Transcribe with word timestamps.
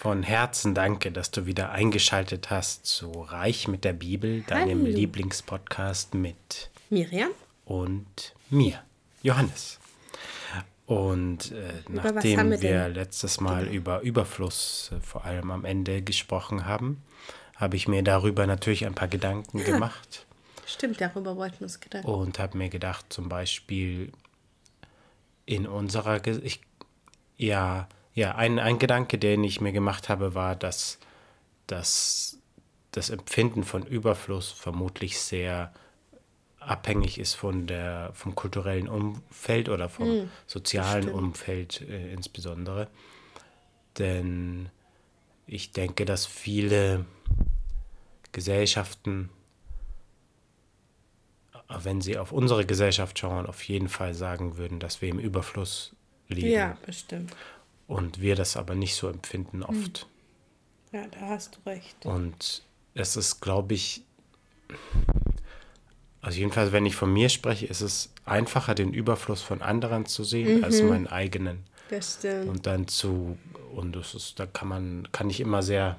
Von 0.00 0.22
Herzen 0.22 0.74
danke, 0.74 1.12
dass 1.12 1.30
du 1.30 1.44
wieder 1.44 1.72
eingeschaltet 1.72 2.48
hast 2.48 2.86
zu 2.86 3.10
Reich 3.10 3.68
mit 3.68 3.84
der 3.84 3.92
Bibel, 3.92 4.40
deinem 4.44 4.80
Hallo. 4.84 4.96
Lieblingspodcast 4.96 6.14
mit 6.14 6.70
Miriam? 6.88 7.28
und 7.66 8.34
mir, 8.48 8.82
Johannes. 9.22 9.78
Und 10.86 11.52
äh, 11.52 11.82
nachdem 11.90 12.50
wir 12.50 12.62
wir 12.62 12.88
letztes 12.88 13.40
Mal 13.40 13.64
Genau. 13.64 13.76
über 13.76 14.00
Überfluss 14.00 14.90
äh, 14.96 15.00
vor 15.02 15.26
allem 15.26 15.50
am 15.50 15.66
Ende 15.66 16.00
gesprochen 16.00 16.64
haben, 16.64 17.02
habe 17.56 17.76
ich 17.76 17.86
mir 17.86 18.02
darüber 18.02 18.46
natürlich 18.46 18.86
ein 18.86 18.94
paar 18.94 19.06
Gedanken 19.08 19.62
gemacht 19.64 20.24
Stimmt, 20.66 20.98
darüber 21.02 21.36
wollten 21.36 21.60
wir 21.60 21.64
uns 21.64 21.78
gedacht. 21.78 22.06
und 22.06 22.38
habe 22.38 22.56
mir 22.56 22.70
gedacht, 22.70 23.04
zum 23.10 23.28
Beispiel 23.28 24.12
in 25.44 25.66
unserer, 25.66 26.20
Ge 26.20 26.40
ich, 26.42 26.60
ja, 27.36 27.86
ja, 28.14 28.34
ein, 28.34 28.58
ein 28.58 28.78
Gedanke, 28.78 29.18
den 29.18 29.44
ich 29.44 29.60
mir 29.60 29.72
gemacht 29.72 30.08
habe, 30.08 30.34
war, 30.34 30.56
dass, 30.56 30.98
dass 31.66 32.38
das 32.90 33.10
Empfinden 33.10 33.64
von 33.64 33.86
Überfluss 33.86 34.50
vermutlich 34.50 35.20
sehr 35.20 35.72
abhängig 36.58 37.18
ist 37.18 37.34
von 37.34 37.66
der, 37.66 38.10
vom 38.12 38.34
kulturellen 38.34 38.88
Umfeld 38.88 39.68
oder 39.68 39.88
vom 39.88 40.28
sozialen 40.46 41.04
stimmt. 41.04 41.16
Umfeld 41.16 41.80
äh, 41.88 42.12
insbesondere. 42.12 42.88
Denn 43.98 44.68
ich 45.46 45.72
denke, 45.72 46.04
dass 46.04 46.26
viele 46.26 47.06
Gesellschaften 48.32 49.30
wenn 51.84 52.00
sie 52.00 52.18
auf 52.18 52.32
unsere 52.32 52.66
Gesellschaft 52.66 53.18
schauen, 53.18 53.46
auf 53.46 53.62
jeden 53.62 53.88
Fall 53.88 54.14
sagen 54.14 54.56
würden, 54.56 54.80
dass 54.80 55.02
wir 55.02 55.08
im 55.08 55.20
Überfluss 55.20 55.94
leben. 56.28 56.50
Ja, 56.50 56.76
bestimmt. 56.84 57.34
Und 57.90 58.20
wir 58.20 58.36
das 58.36 58.56
aber 58.56 58.76
nicht 58.76 58.94
so 58.94 59.08
empfinden 59.08 59.64
oft. 59.64 60.06
Ja, 60.92 61.08
da 61.08 61.20
hast 61.30 61.56
du 61.56 61.68
recht. 61.68 62.06
Und 62.06 62.62
es 62.94 63.16
ist, 63.16 63.40
glaube 63.40 63.74
ich, 63.74 64.04
also 66.20 66.38
jedenfalls, 66.38 66.70
wenn 66.70 66.86
ich 66.86 66.94
von 66.94 67.12
mir 67.12 67.28
spreche, 67.28 67.66
ist 67.66 67.80
es 67.80 68.12
einfacher, 68.24 68.76
den 68.76 68.92
Überfluss 68.92 69.42
von 69.42 69.60
anderen 69.60 70.06
zu 70.06 70.22
sehen, 70.22 70.62
als 70.62 70.80
meinen 70.82 71.08
eigenen. 71.08 71.64
Das 71.88 72.18
stimmt. 72.18 72.48
Und 72.48 72.66
dann 72.68 72.86
zu, 72.86 73.36
und 73.74 73.96
das 73.96 74.14
ist, 74.14 74.38
da 74.38 74.46
kann 74.46 74.68
man, 74.68 75.08
kann 75.10 75.28
ich 75.28 75.40
immer 75.40 75.64
sehr, 75.64 75.98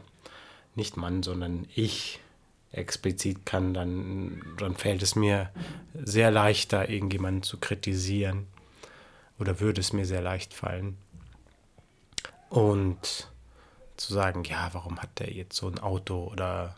nicht 0.76 0.96
Mann, 0.96 1.24
sondern 1.24 1.68
ich 1.76 2.22
explizit 2.72 3.46
kann, 3.46 3.74
dann, 3.74 4.42
dann 4.58 4.76
fällt 4.76 5.04
es 5.04 5.18
mir 5.18 5.52
sehr 5.94 6.32
leicht, 6.32 6.72
da 6.72 6.86
irgendjemanden 6.86 7.44
zu 7.44 7.58
kritisieren. 7.58 8.48
Oder 9.40 9.60
würde 9.60 9.82
es 9.82 9.92
mir 9.92 10.06
sehr 10.06 10.22
leicht 10.22 10.54
fallen. 10.54 10.96
Und 12.52 13.30
zu 13.96 14.14
sagen, 14.14 14.44
ja, 14.44 14.70
warum 14.74 15.02
hat 15.02 15.20
der 15.20 15.32
jetzt 15.32 15.56
so 15.56 15.68
ein 15.68 15.80
Auto 15.80 16.28
oder 16.32 16.76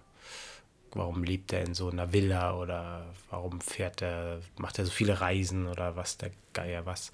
warum 0.92 1.24
lebt 1.24 1.52
er 1.52 1.64
in 1.64 1.74
so 1.74 1.90
einer 1.90 2.14
Villa 2.14 2.56
oder 2.56 3.08
warum 3.32 3.60
fährt 3.60 4.02
er, 4.04 4.40
macht 4.58 4.78
er 4.78 4.86
so 4.86 4.92
viele 4.92 5.20
Reisen 5.20 5.68
oder 5.68 5.96
was 5.96 6.18
der 6.18 6.32
Geier 6.54 6.86
was. 6.86 7.12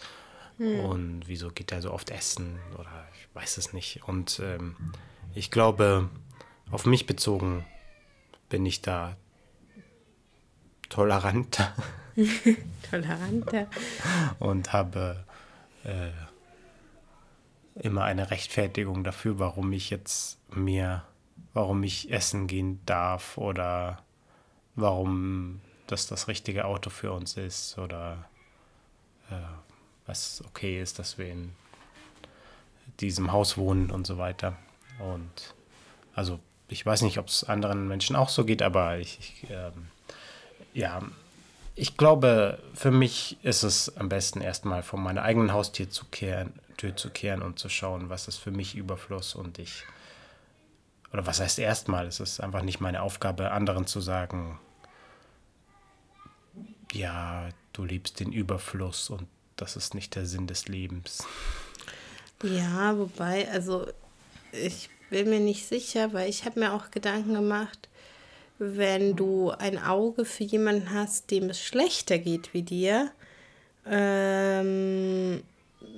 Und 0.57 1.21
wieso 1.27 1.51
geht 1.51 1.71
er 1.71 1.81
so 1.81 1.93
oft 1.93 2.09
essen 2.09 2.59
oder 2.77 3.07
ich 3.13 3.33
weiß 3.33 3.57
es 3.57 3.71
nicht. 3.71 4.03
Und 4.05 4.41
ähm, 4.43 4.75
ich 5.33 5.51
glaube, 5.51 6.09
auf 6.69 6.85
mich 6.85 7.05
bezogen 7.05 7.65
bin 8.49 8.65
ich 8.65 8.81
da 8.81 9.15
tolerant 10.89 11.71
Toleranter. 12.91 13.67
und 14.39 14.73
habe 14.73 15.23
äh, 15.85 16.09
immer 17.79 18.03
eine 18.03 18.31
Rechtfertigung 18.31 19.03
dafür, 19.03 19.39
warum 19.39 19.71
ich 19.73 19.89
jetzt 19.89 20.37
mir, 20.53 21.03
warum 21.53 21.83
ich 21.83 22.11
essen 22.11 22.47
gehen 22.47 22.79
darf 22.85 23.37
oder 23.37 24.03
warum 24.75 25.61
das 25.87 26.07
das 26.07 26.27
richtige 26.27 26.65
Auto 26.65 26.89
für 26.89 27.11
uns 27.11 27.37
ist 27.37 27.77
oder 27.77 28.25
äh, 29.29 29.35
was 30.05 30.43
okay 30.47 30.81
ist, 30.81 30.99
dass 30.99 31.17
wir 31.17 31.31
in 31.31 31.51
diesem 32.99 33.31
Haus 33.31 33.57
wohnen 33.57 33.91
und 33.91 34.05
so 34.05 34.17
weiter. 34.17 34.57
Und 34.99 35.55
also 36.13 36.39
ich 36.67 36.85
weiß 36.85 37.01
nicht, 37.03 37.17
ob 37.17 37.27
es 37.27 37.43
anderen 37.43 37.87
Menschen 37.87 38.15
auch 38.15 38.29
so 38.29 38.45
geht, 38.45 38.61
aber 38.61 38.97
ich, 38.99 39.19
ich 39.19 39.49
ähm, 39.49 39.87
ja, 40.73 41.01
ich 41.75 41.97
glaube, 41.97 42.59
für 42.73 42.91
mich 42.91 43.37
ist 43.41 43.63
es 43.63 43.95
am 43.97 44.09
besten 44.09 44.41
erstmal 44.41 44.83
vor 44.83 44.99
meiner 44.99 45.23
eigenen 45.23 45.53
Haustür 45.53 45.89
zu 45.89 46.05
kehren, 46.05 46.53
Tür 46.79 46.95
zu 46.95 47.09
kehren 47.09 47.41
und 47.41 47.59
zu 47.59 47.67
schauen, 47.67 48.09
was 48.09 48.27
ist 48.27 48.37
für 48.37 48.51
mich 48.51 48.75
Überfluss 48.75 49.35
und 49.35 49.59
ich 49.59 49.83
oder 51.11 51.25
was 51.25 51.39
heißt 51.39 51.59
erstmal, 51.59 52.07
es 52.07 52.19
ist 52.19 52.39
einfach 52.39 52.61
nicht 52.61 52.79
meine 52.79 53.01
Aufgabe, 53.01 53.51
anderen 53.51 53.87
zu 53.87 53.99
sagen, 53.99 54.59
ja, 56.91 57.49
du 57.73 57.83
liebst 57.83 58.19
den 58.19 58.31
Überfluss 58.31 59.09
und 59.09 59.27
das 59.55 59.75
ist 59.75 59.93
nicht 59.93 60.15
der 60.15 60.25
Sinn 60.25 60.47
des 60.47 60.67
Lebens. 60.67 61.23
Ja, 62.43 62.97
wobei, 62.97 63.49
also 63.51 63.87
ich 64.51 64.89
bin 65.09 65.29
mir 65.29 65.39
nicht 65.39 65.67
sicher, 65.67 66.13
weil 66.13 66.29
ich 66.29 66.45
habe 66.45 66.59
mir 66.59 66.73
auch 66.73 66.91
Gedanken 66.91 67.33
gemacht, 67.33 67.89
wenn 68.59 69.15
du 69.15 69.51
ein 69.51 69.81
Auge 69.81 70.25
für 70.25 70.43
jemanden 70.43 70.93
hast, 70.93 71.31
dem 71.31 71.49
es 71.49 71.61
schlechter 71.61 72.19
geht 72.19 72.53
wie 72.53 72.63
dir, 72.63 73.11
ähm, 73.85 75.41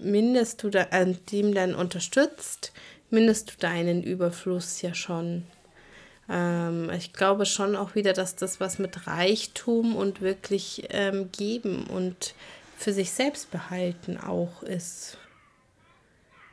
mindest 0.02 0.64
du 0.64 0.70
da, 0.70 0.88
an 0.92 1.18
dem 1.32 1.54
dann 1.54 1.76
unterstützt, 1.76 2.72
mindest 3.10 3.52
du 3.52 3.58
deinen 3.58 4.04
Überfluss 4.04 4.82
ja 4.82 4.94
schon. 4.94 5.44
Ähm, 6.30 6.90
ich 6.92 7.14
glaube 7.14 7.46
schon 7.46 7.76
auch 7.76 7.96
wieder, 7.96 8.14
dass 8.14 8.36
das 8.36 8.60
was 8.60 8.80
mit 8.80 9.08
Reichtum 9.08 9.96
und 9.96 10.22
wirklich 10.22 10.88
ähm, 10.90 11.30
geben 11.32 11.86
und 11.88 12.36
für 12.78 12.94
sich 12.94 13.12
selbst 13.12 13.52
behalten 13.52 14.18
auch 14.18 14.64
ist. 14.64 15.18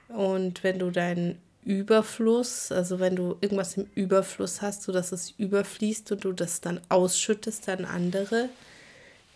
Und 0.09 0.65
wenn 0.65 0.79
du 0.79 0.91
deinen 0.91 1.41
Überfluss, 1.65 2.73
also 2.73 2.99
wenn 2.99 3.15
du 3.15 3.37
irgendwas 3.41 3.77
im 3.77 3.87
Überfluss 3.95 4.63
hast, 4.63 4.83
so 4.83 4.93
dass 4.93 5.13
es 5.13 5.33
überfließt 5.33 6.13
und 6.13 6.25
du 6.25 6.33
das 6.33 6.61
dann 6.61 6.81
ausschüttest 6.89 7.69
an 7.69 7.85
andere, 7.85 8.49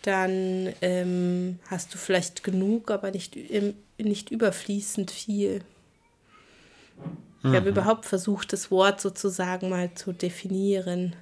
dann 0.03 0.73
ähm, 0.81 1.59
hast 1.67 1.93
du 1.93 1.97
vielleicht 1.97 2.43
genug, 2.43 2.91
aber 2.91 3.11
nicht, 3.11 3.35
im, 3.35 3.73
nicht 3.97 4.31
überfließend 4.31 5.11
viel. 5.11 5.63
Ich 7.45 7.53
habe 7.53 7.69
überhaupt 7.69 8.05
versucht, 8.05 8.53
das 8.53 8.71
Wort 8.71 9.01
sozusagen 9.01 9.67
mal 9.67 9.93
zu 9.95 10.13
definieren. 10.13 11.13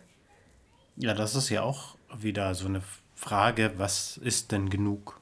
Ja, 0.95 1.15
das 1.15 1.33
ist 1.33 1.49
ja 1.49 1.63
auch 1.63 1.95
wieder 2.15 2.53
so 2.53 2.67
eine 2.67 2.83
Frage, 3.15 3.73
was 3.77 4.17
ist 4.17 4.51
denn 4.51 4.69
genug? 4.69 5.19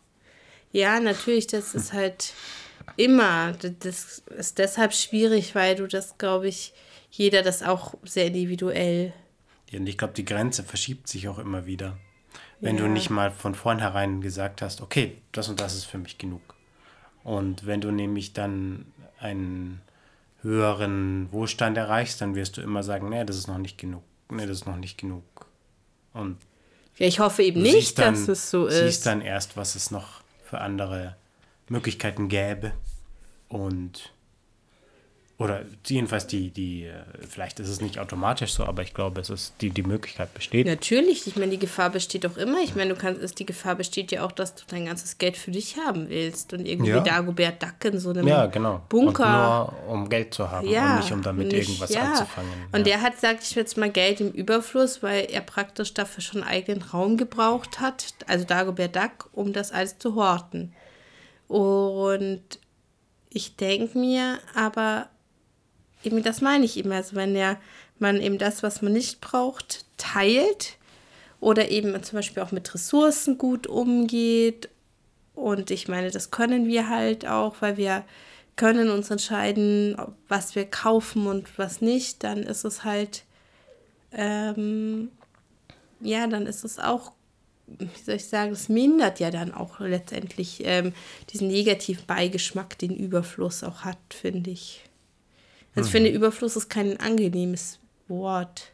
Ja, 0.74 1.00
natürlich, 1.00 1.48
das 1.48 1.74
ist 1.74 1.94
halt 1.94 2.34
immer, 2.98 3.54
das 3.80 4.24
ist 4.38 4.58
deshalb 4.58 4.94
schwierig, 4.94 5.56
weil 5.56 5.76
du 5.76 5.88
das, 5.88 6.18
glaube 6.18 6.50
ich, 6.50 6.74
jeder 7.12 7.44
das 7.44 7.64
auch 7.64 7.94
sehr 8.04 8.28
individuell. 8.28 9.14
Ja, 9.70 9.80
und 9.80 9.88
ich 9.88 9.98
glaube, 9.98 10.14
die 10.14 10.26
Grenze 10.26 10.64
verschiebt 10.64 11.08
sich 11.08 11.30
auch 11.30 11.40
immer 11.40 11.66
wieder. 11.66 11.98
Wenn 12.62 12.76
Ja. 12.78 12.84
du 12.84 12.90
nicht 12.90 13.10
mal 13.10 13.32
von 13.32 13.56
vornherein 13.56 14.22
gesagt 14.22 14.62
hast, 14.62 14.82
okay, 14.82 15.22
das 15.32 15.48
und 15.50 15.60
das 15.60 15.76
ist 15.76 15.86
für 15.86 15.98
mich 15.98 16.18
genug. 16.18 16.42
Und 17.24 17.66
wenn 17.66 17.82
du 17.82 17.92
nämlich 17.92 18.34
dann 18.34 18.86
einen 19.20 19.82
höheren 20.42 21.32
Wohlstand 21.32 21.78
erreichst, 21.78 22.22
dann 22.22 22.36
wirst 22.36 22.58
du 22.58 22.62
immer 22.62 22.84
sagen, 22.84 23.10
nee, 23.10 23.24
das 23.26 23.38
ist 23.38 23.48
noch 23.48 23.58
nicht 23.58 23.78
genug. 23.78 24.04
Nee, 24.30 24.46
das 24.46 24.58
ist 24.58 24.66
noch 24.66 24.78
nicht 24.78 24.98
genug. 24.98 25.24
Und 26.14 26.38
Ja, 26.98 27.08
ich 27.08 27.20
hoffe 27.20 27.44
eben 27.44 27.58
du 27.58 27.64
nicht, 27.64 27.74
siehst 27.76 28.00
dann, 28.00 28.14
dass 28.14 28.28
es 28.28 28.50
so 28.52 28.68
siehst 28.70 28.82
ist. 28.82 29.06
dann 29.06 29.22
erst, 29.22 29.56
was 29.58 29.76
es 29.76 29.92
noch 29.92 30.22
für 30.44 30.60
andere 30.62 31.16
Möglichkeiten 31.70 32.28
gäbe. 32.30 32.72
Und 33.48 34.12
oder 35.40 35.62
jedenfalls 35.88 36.28
die, 36.28 36.50
die, 36.52 36.84
äh, 36.86 36.92
vielleicht 37.28 37.62
ist 37.62 37.70
es 37.70 37.80
nicht 37.80 37.98
automatisch 37.98 38.52
so, 38.54 38.66
aber 38.66 38.82
ich 38.84 38.94
glaube, 38.94 39.22
es 39.22 39.30
ist 39.30 39.54
die, 39.62 39.70
die 39.70 39.84
Möglichkeit 39.84 40.34
besteht. 40.34 40.68
Natürlich, 40.68 41.26
ich 41.28 41.38
meine, 41.38 41.52
die 41.52 41.60
Gefahr 41.60 41.90
besteht 41.92 42.26
doch 42.26 42.36
immer. 42.36 42.60
Ich 42.62 42.76
meine, 42.76 42.94
du 42.94 43.00
kannst, 43.00 43.22
ist, 43.22 43.40
die 43.40 43.46
Gefahr 43.46 43.76
besteht 43.76 44.12
ja 44.12 44.26
auch, 44.26 44.34
dass 44.34 44.54
du 44.56 44.64
dein 44.68 44.86
ganzes 44.86 45.18
Geld 45.18 45.38
für 45.38 45.52
dich 45.52 45.78
haben 45.78 46.10
willst 46.10 46.52
und 46.52 46.66
irgendwie 46.66 46.90
Ja. 46.92 47.00
Dagobert 47.00 47.64
Duck 47.64 47.86
in 47.86 48.00
so 48.00 48.10
einem 48.10 48.28
Ja, 48.28 48.48
genau. 48.48 48.82
Bunker. 48.90 49.70
Und 49.80 49.86
nur 49.88 49.94
um 49.96 50.10
Geld 50.10 50.34
zu 50.34 50.52
haben 50.52 50.68
ja, 50.68 50.96
und 50.96 51.00
nicht 51.00 51.12
um 51.14 51.22
damit 51.22 51.48
nicht- 51.48 51.70
irgendwas 51.70 51.94
ja. 51.94 52.02
anzufangen. 52.12 52.52
Und 52.74 52.86
der 52.86 53.02
hat, 53.02 53.14
sag 53.22 53.42
ich 53.42 53.56
jetzt 53.56 53.78
mal, 53.78 53.90
Geld 53.90 54.20
im 54.20 54.32
Überfluss, 54.32 55.02
weil 55.02 55.26
er 55.32 55.40
praktisch 55.40 55.94
dafür 55.94 56.22
schon 56.22 56.44
eigenen 56.44 56.82
Raum 56.82 57.16
gebraucht 57.16 57.80
hat, 57.80 58.08
also 58.28 58.44
Dagobert 58.44 58.94
Duck, 58.94 59.30
um 59.32 59.54
das 59.54 59.72
alles 59.72 59.98
zu 60.00 60.16
horten. 60.16 60.74
Und 61.48 62.42
ich 63.30 63.56
denke 63.56 63.98
mir, 63.98 64.40
aber 64.54 65.08
eben 66.04 66.24
das 66.24 66.42
meine 66.42 66.66
ich 66.66 66.78
immer, 66.78 66.96
also 66.96 67.16
wenn 67.16 67.36
ja 67.36 67.58
man 68.00 68.22
eben 68.22 68.38
das, 68.38 68.64
was 68.64 68.82
man 68.82 68.94
nicht 68.94 69.22
braucht, 69.22 69.86
teilt 69.98 70.78
oder 71.40 71.70
eben 71.70 72.02
zum 72.04 72.18
Beispiel 72.18 72.44
auch 72.44 72.52
mit 72.52 72.74
Ressourcen 72.74 73.38
gut 73.38 73.68
umgeht. 73.68 74.70
Und 75.36 75.72
ich 75.72 75.88
meine, 75.88 76.12
das 76.12 76.32
können 76.32 76.68
wir 76.68 76.90
halt 76.90 77.28
auch, 77.28 77.56
weil 77.60 77.78
wir 77.78 78.04
können 78.56 78.90
uns 78.90 79.10
entscheiden, 79.10 79.96
was 80.28 80.56
wir 80.56 80.66
kaufen 80.66 81.28
und 81.28 81.58
was 81.58 81.80
nicht, 81.80 82.24
dann 82.24 82.44
ist 82.44 82.66
es 82.66 82.84
halt, 82.84 83.24
ähm, 84.12 85.12
ja, 86.02 86.28
dann 86.28 86.46
ist 86.46 86.66
es 86.66 86.78
auch, 86.78 87.14
wie 87.68 87.88
soll 88.04 88.16
ich 88.16 88.26
sagen, 88.26 88.52
es 88.52 88.68
mindert 88.68 89.22
ja 89.22 89.32
dann 89.32 89.54
auch 89.54 89.80
letztendlich 89.80 90.62
ähm, 90.66 90.94
diesen 91.30 91.48
negativen 91.48 92.06
Beigeschmack, 92.06 92.78
den 92.80 92.96
Überfluss 92.98 93.64
auch 93.64 93.82
hat, 93.86 93.98
finde 94.10 94.50
ich. 94.50 94.89
Also 95.76 95.88
ich 95.88 95.92
finde, 95.92 96.10
Überfluss 96.10 96.56
ist 96.56 96.70
kein 96.70 97.00
angenehmes 97.00 97.80
Wort. 98.08 98.72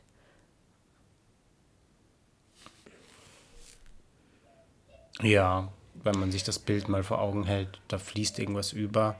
Ja, 5.21 5.69
wenn 6.03 6.19
man 6.19 6.31
sich 6.31 6.43
das 6.43 6.59
Bild 6.59 6.89
mal 6.89 7.03
vor 7.03 7.19
Augen 7.21 7.45
hält, 7.45 7.79
da 7.87 7.97
fließt 7.97 8.39
irgendwas 8.39 8.73
über. 8.73 9.15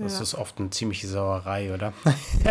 Das 0.00 0.14
Ja. 0.14 0.22
ist 0.22 0.34
oft 0.36 0.58
eine 0.60 0.70
ziemliche 0.70 1.08
Sauerei, 1.08 1.74
oder? 1.74 1.92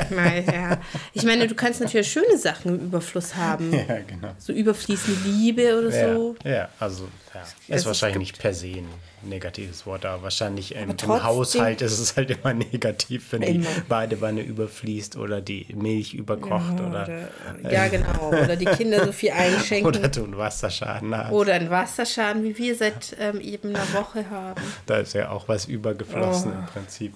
Naja. 0.10 0.82
Ich 1.14 1.24
meine, 1.24 1.48
du 1.48 1.56
kannst 1.56 1.80
natürlich 1.80 2.12
schöne 2.12 2.38
Sachen 2.38 2.78
im 2.78 2.86
Überfluss 2.88 3.36
haben. 3.36 3.72
ja, 3.88 4.02
genau. 4.02 4.34
So 4.38 4.52
überfließende 4.52 5.30
Liebe 5.30 5.80
oder 5.80 5.90
so. 5.92 6.36
Ja, 6.44 6.52
ja, 6.52 6.70
also 6.78 7.08
ja. 7.34 7.42
Es 7.70 7.78
ist 7.82 7.86
wahrscheinlich 7.86 8.34
gibt- 8.34 8.34
nicht 8.34 8.42
per 8.42 8.54
se 8.54 8.68
ein 8.68 8.88
negatives 9.24 9.86
Wort, 9.86 10.06
aber 10.06 10.24
wahrscheinlich 10.24 10.76
im, 10.76 10.92
im 10.92 10.98
trotzdem- 10.98 11.24
Haushalt 11.24 11.82
ist 11.82 12.00
es 12.00 12.16
halt 12.16 12.30
immer 12.32 12.54
negativ, 12.72 13.32
wenn 13.32 13.42
die 13.42 13.48
Immer. 13.56 13.68
Badewanne 13.90 14.42
überfließt 14.42 15.18
oder 15.18 15.42
die 15.42 15.66
Milch 15.76 16.14
überkocht 16.14 16.80
oder, 16.80 17.30
Oder, 17.60 17.72
ja, 17.72 17.88
genau. 17.88 18.30
Oder 18.30 18.56
die 18.56 18.66
Kinder 18.66 19.06
so 19.06 19.12
viel 19.12 19.32
einschenken. 19.36 19.88
oder 19.88 20.00
Oder, 20.00 20.10
du 20.10 20.24
einen 20.24 20.38
Wasserschaden 20.38 21.16
hast. 21.18 21.32
einen 21.54 21.70
Wasserschaden, 21.70 22.44
wie 22.44 22.58
wir 22.58 22.76
seit 22.76 23.16
ähm, 23.20 23.42
eben 23.42 23.76
einer 23.76 23.94
Woche 23.94 24.30
haben. 24.30 24.62
Da 24.86 24.98
ist 24.98 25.14
ja 25.14 25.30
auch 25.30 25.48
was 25.48 25.66
übergeflossen 25.66 26.52
Oh. 26.56 26.60
im 26.60 26.66
Prinzip. 26.68 27.14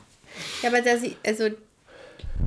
Ja, 0.63 0.69
aber 0.69 0.81
da 0.81 0.97
sie, 0.97 1.15
also 1.25 1.49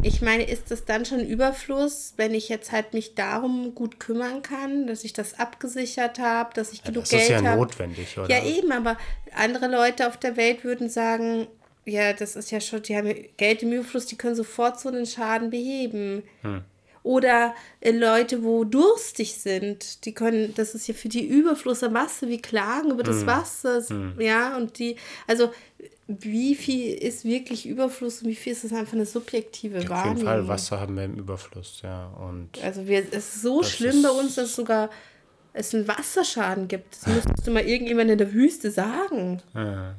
ich 0.02 0.20
meine, 0.22 0.44
ist 0.44 0.70
das 0.70 0.84
dann 0.84 1.04
schon 1.04 1.20
Überfluss, 1.20 2.14
wenn 2.16 2.34
ich 2.34 2.48
jetzt 2.48 2.72
halt 2.72 2.94
mich 2.94 3.14
darum 3.14 3.74
gut 3.74 3.98
kümmern 4.00 4.42
kann, 4.42 4.86
dass 4.86 5.04
ich 5.04 5.12
das 5.12 5.38
abgesichert 5.38 6.18
habe, 6.18 6.52
dass 6.54 6.72
ich 6.72 6.82
genug 6.82 7.04
Das 7.04 7.10
Geld 7.10 7.22
ist 7.22 7.28
ja 7.30 7.42
habe? 7.42 7.56
notwendig, 7.56 8.18
oder? 8.18 8.28
Ja, 8.30 8.44
eben, 8.44 8.72
aber 8.72 8.98
andere 9.34 9.68
Leute 9.68 10.06
auf 10.06 10.16
der 10.16 10.36
Welt 10.36 10.64
würden 10.64 10.88
sagen, 10.88 11.46
ja, 11.86 12.12
das 12.12 12.36
ist 12.36 12.50
ja 12.50 12.60
schon, 12.60 12.82
die 12.82 12.96
haben 12.96 13.06
ja 13.06 13.14
Geld 13.36 13.62
im 13.62 13.72
Überfluss, 13.72 14.06
die 14.06 14.16
können 14.16 14.34
sofort 14.34 14.80
so 14.80 14.88
einen 14.88 15.06
Schaden 15.06 15.50
beheben. 15.50 16.22
Oder 17.02 17.54
äh, 17.80 17.90
Leute, 17.90 18.42
wo 18.42 18.64
durstig 18.64 19.34
sind, 19.34 20.06
die 20.06 20.14
können, 20.14 20.54
das 20.54 20.74
ist 20.74 20.88
ja 20.88 20.94
für 20.94 21.10
die 21.10 21.26
Überfluss 21.26 21.80
der 21.80 21.90
Masse, 21.90 22.28
wie 22.28 22.40
klagen 22.40 22.90
über 22.90 23.02
das 23.02 23.26
Wasser, 23.26 23.82
ja, 24.18 24.56
und 24.56 24.78
die, 24.78 24.96
also 25.26 25.50
wie 26.06 26.54
viel 26.54 26.94
ist 26.98 27.24
wirklich 27.24 27.66
Überfluss 27.66 28.20
und 28.22 28.28
wie 28.28 28.34
viel 28.34 28.52
ist 28.52 28.64
es 28.64 28.72
einfach 28.72 28.92
eine 28.92 29.06
subjektive 29.06 29.78
Auf 29.78 29.88
Wahrnehmung? 29.88 30.16
jeden 30.18 30.26
Fall, 30.28 30.48
Wasser 30.48 30.80
haben 30.80 30.96
wir 30.96 31.04
im 31.04 31.14
Überfluss, 31.16 31.80
ja. 31.82 32.08
Und 32.08 32.50
Also 32.62 32.86
wir, 32.86 33.00
es 33.10 33.34
ist 33.34 33.42
so 33.42 33.62
schlimm 33.62 34.02
bei 34.02 34.08
ist- 34.10 34.14
uns, 34.18 34.34
dass 34.34 34.54
sogar 34.54 34.90
es 35.54 35.74
einen 35.74 35.88
Wasserschaden 35.88 36.68
gibt. 36.68 36.94
Das 36.96 37.06
müsstest 37.06 37.46
du 37.46 37.50
mal 37.52 37.64
irgendjemand 37.66 38.10
in 38.10 38.18
der 38.18 38.32
Wüste 38.32 38.70
sagen. 38.70 39.40
ja, 39.54 39.94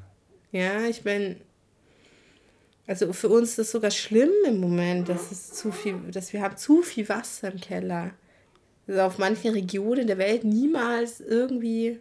Ja, 0.51 0.81
ich 0.85 1.03
meine, 1.05 1.37
also 2.87 3.11
für 3.13 3.29
uns 3.29 3.51
ist 3.51 3.57
es 3.59 3.71
sogar 3.71 3.89
schlimm 3.89 4.29
im 4.45 4.59
Moment, 4.59 5.09
dass 5.09 5.31
es 5.31 5.53
zu 5.53 5.71
viel, 5.71 5.95
dass 6.11 6.33
wir 6.33 6.41
haben 6.41 6.55
zu 6.57 6.83
viel 6.83 7.09
Wasser 7.09 7.51
im 7.51 7.59
Keller. 7.59 8.11
Also 8.87 9.01
auf 9.01 9.17
manchen 9.17 9.51
Regionen 9.53 10.05
der 10.05 10.19
Welt 10.19 10.43
niemals 10.43 11.19
irgendwie. 11.19 11.99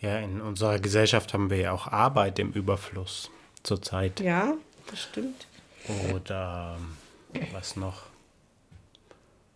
Ja, 0.00 0.18
in 0.18 0.40
unserer 0.40 0.78
Gesellschaft 0.78 1.34
haben 1.34 1.50
wir 1.50 1.58
ja 1.58 1.72
auch 1.72 1.86
Arbeit 1.86 2.38
im 2.38 2.52
Überfluss 2.52 3.30
zurzeit. 3.62 4.20
Ja, 4.20 4.54
das 4.90 5.02
stimmt. 5.02 5.46
Oder 6.12 6.78
ähm, 7.34 7.46
was 7.52 7.76
noch? 7.76 8.02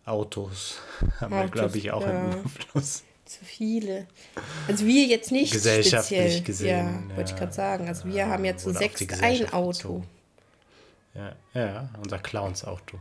Autos 0.05 0.79
haben 1.21 1.31
wir, 1.31 1.39
Autos, 1.39 1.51
glaube 1.51 1.77
ich, 1.77 1.91
auch 1.91 2.01
ja. 2.01 2.09
im 2.09 2.39
Überfluss. 2.39 3.03
Zu 3.25 3.45
viele. 3.45 4.05
Also 4.67 4.85
wir 4.85 5.05
jetzt 5.05 5.31
nicht 5.31 5.53
Gesellschaftlich 5.53 6.37
speziell. 6.37 6.43
gesehen, 6.43 7.09
Ja, 7.09 7.15
wollte 7.15 7.31
ich 7.31 7.31
ja. 7.31 7.37
gerade 7.37 7.53
sagen. 7.53 7.87
Also 7.87 8.05
wir 8.05 8.27
haben 8.27 8.43
ja 8.43 8.57
zu 8.57 8.69
Oder 8.69 8.79
sechs 8.79 9.21
ein 9.21 9.53
Auto. 9.53 10.03
Ja, 11.13 11.35
ja, 11.53 11.89
unser 12.01 12.19
Clowns-Auto. 12.19 12.99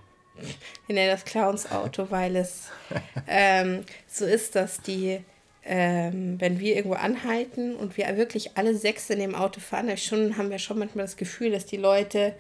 Wir 0.87 0.95
nennen 0.95 1.11
das 1.11 1.25
Clowns-Auto, 1.25 2.11
weil 2.11 2.37
es 2.37 2.69
ähm, 3.27 3.85
so 4.07 4.25
ist, 4.25 4.55
dass 4.55 4.81
die, 4.81 5.25
ähm, 5.65 6.41
wenn 6.41 6.59
wir 6.59 6.75
irgendwo 6.77 6.97
anhalten 6.97 7.77
und 7.77 7.97
wir 7.97 8.17
wirklich 8.17 8.57
alle 8.57 8.75
sechs 8.75 9.11
in 9.11 9.21
dem 9.21 9.35
Auto 9.35 9.61
fahren, 9.61 9.97
schon, 9.97 10.37
haben 10.37 10.51
wir 10.51 10.59
schon 10.59 10.79
manchmal 10.79 11.05
das 11.05 11.17
Gefühl, 11.17 11.53
dass 11.53 11.67
die 11.67 11.77
Leute 11.77 12.35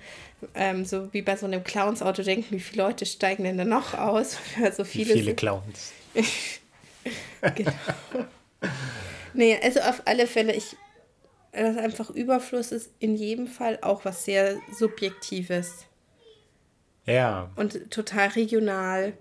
ähm, 0.54 0.84
so 0.84 1.12
wie 1.12 1.22
bei 1.22 1.36
so 1.36 1.46
einem 1.46 1.62
Clowns-Auto 1.62 2.22
denken, 2.22 2.56
wie 2.56 2.60
viele 2.60 2.82
Leute 2.82 3.06
steigen 3.06 3.44
denn 3.44 3.58
da 3.58 3.64
noch 3.64 3.94
aus? 3.94 4.38
So 4.76 4.84
viele, 4.84 5.14
viele. 5.14 5.34
Clowns. 5.34 5.92
Nee, 9.34 9.58
also 9.62 9.80
auf 9.80 10.02
alle 10.04 10.26
Fälle, 10.26 10.54
ich, 10.54 10.76
dass 11.52 11.76
einfach 11.76 12.10
Überfluss 12.10 12.70
ist 12.72 12.90
in 12.98 13.16
jedem 13.16 13.46
Fall 13.46 13.78
auch 13.80 14.04
was 14.04 14.24
sehr 14.24 14.58
Subjektives. 14.72 15.86
Ja, 17.06 17.50
und 17.56 17.90
total 17.90 18.28
regional 18.28 19.14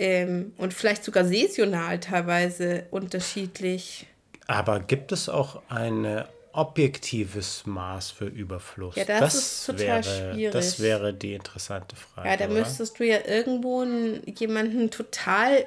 ähm, 0.00 0.54
und 0.56 0.72
vielleicht 0.72 1.04
sogar 1.04 1.26
saisonal 1.26 2.00
teilweise 2.00 2.86
unterschiedlich. 2.90 4.06
aber 4.46 4.80
gibt 4.80 5.12
es 5.12 5.28
auch 5.28 5.62
ein 5.68 6.24
objektives 6.52 7.66
Maß 7.66 8.10
für 8.10 8.24
Überfluss? 8.24 8.96
Ja, 8.96 9.04
das 9.04 9.34
ist 9.34 9.66
total 9.66 9.86
wäre, 9.86 10.32
schwierig. 10.34 10.52
Das 10.52 10.80
wäre 10.80 11.12
die 11.12 11.34
interessante 11.34 11.96
Frage. 11.96 12.28
Ja, 12.28 12.36
da 12.38 12.46
oder? 12.46 12.54
müsstest 12.54 12.98
du 12.98 13.04
ja 13.04 13.18
irgendwo 13.26 13.84
jemanden 14.26 14.90
total 14.90 15.66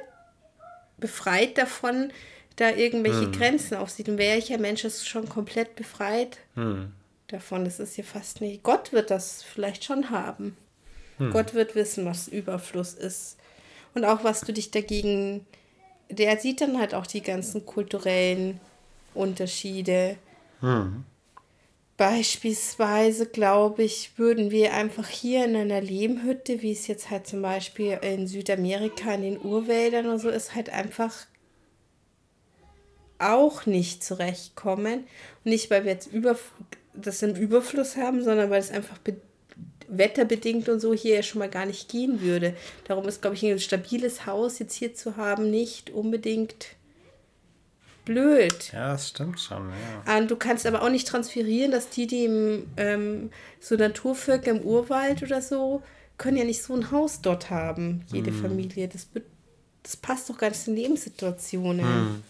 befreit 0.97 1.57
davon, 1.59 2.11
da 2.55 2.71
irgendwelche 2.71 3.29
Grenzen 3.31 3.77
aufsieht. 3.77 4.09
Und 4.09 4.17
welcher 4.17 4.57
Mensch 4.57 4.83
ist 4.83 5.07
schon 5.07 5.29
komplett 5.29 5.75
befreit 5.75 6.39
davon? 7.27 7.65
Das 7.65 7.79
ist 7.79 7.97
ja 7.97 8.03
fast 8.03 8.41
nicht. 8.41 8.63
Gott 8.63 8.93
wird 8.93 9.11
das 9.11 9.43
vielleicht 9.43 9.83
schon 9.83 10.09
haben. 10.09 10.57
Gott 11.31 11.53
wird 11.53 11.75
wissen, 11.75 12.05
was 12.05 12.27
Überfluss 12.27 12.95
ist. 12.95 13.37
Und 13.93 14.05
auch, 14.05 14.23
was 14.23 14.41
du 14.41 14.53
dich 14.53 14.71
dagegen. 14.71 15.45
Der 16.09 16.37
sieht 16.37 16.61
dann 16.61 16.79
halt 16.79 16.93
auch 16.93 17.07
die 17.07 17.21
ganzen 17.21 17.65
kulturellen 17.65 18.59
Unterschiede. 19.13 20.17
Beispielsweise, 21.97 23.27
glaube 23.27 23.83
ich, 23.83 24.17
würden 24.17 24.51
wir 24.51 24.73
einfach 24.73 25.07
hier 25.07 25.45
in 25.45 25.55
einer 25.55 25.81
Lehmhütte, 25.81 26.61
wie 26.61 26.71
es 26.71 26.87
jetzt 26.87 27.09
halt 27.09 27.27
zum 27.27 27.41
Beispiel 27.41 27.99
in 28.01 28.27
Südamerika 28.27 29.13
in 29.13 29.21
den 29.21 29.41
Urwäldern 29.41 30.07
oder 30.07 30.19
so 30.19 30.29
ist, 30.29 30.55
halt 30.55 30.69
einfach 30.69 31.13
auch 33.19 33.65
nicht 33.65 34.03
zurechtkommen. 34.03 34.99
Und 35.43 35.51
nicht, 35.51 35.69
weil 35.69 35.85
wir 35.85 35.91
jetzt 35.91 36.07
über, 36.07 36.37
das 36.93 37.21
im 37.21 37.35
Überfluss 37.35 37.95
haben, 37.95 38.23
sondern 38.23 38.49
weil 38.49 38.59
es 38.59 38.71
einfach 38.71 38.97
wetterbedingt 39.87 40.69
und 40.69 40.79
so 40.79 40.93
hier 40.93 41.15
ja 41.15 41.23
schon 41.23 41.39
mal 41.39 41.49
gar 41.49 41.65
nicht 41.65 41.89
gehen 41.89 42.21
würde. 42.21 42.55
Darum 42.87 43.07
ist, 43.07 43.21
glaube 43.21 43.35
ich, 43.35 43.43
ein 43.43 43.59
stabiles 43.59 44.25
Haus 44.25 44.59
jetzt 44.59 44.75
hier 44.75 44.93
zu 44.93 45.17
haben 45.17 45.49
nicht 45.49 45.89
unbedingt 45.89 46.75
blöd. 48.05 48.71
Ja, 48.73 48.93
das 48.93 49.09
stimmt 49.09 49.39
schon, 49.39 49.71
ja. 50.05 50.17
Und 50.17 50.29
du 50.29 50.35
kannst 50.35 50.65
aber 50.65 50.81
auch 50.81 50.89
nicht 50.89 51.07
transferieren, 51.07 51.71
dass 51.71 51.89
die, 51.89 52.07
die 52.07 52.25
im, 52.25 52.67
ähm, 52.77 53.31
so 53.59 53.75
Naturvölker 53.75 54.51
im 54.51 54.61
Urwald 54.61 55.23
oder 55.23 55.41
so, 55.41 55.81
können 56.17 56.37
ja 56.37 56.43
nicht 56.43 56.61
so 56.61 56.75
ein 56.75 56.91
Haus 56.91 57.21
dort 57.21 57.49
haben, 57.49 58.05
jede 58.11 58.31
Familie. 58.31 58.87
Das, 58.87 59.07
das 59.81 59.97
passt 59.97 60.29
doch 60.29 60.37
gar 60.37 60.49
nicht 60.49 60.67
in 60.67 60.75
Lebenssituationen. 60.75 62.23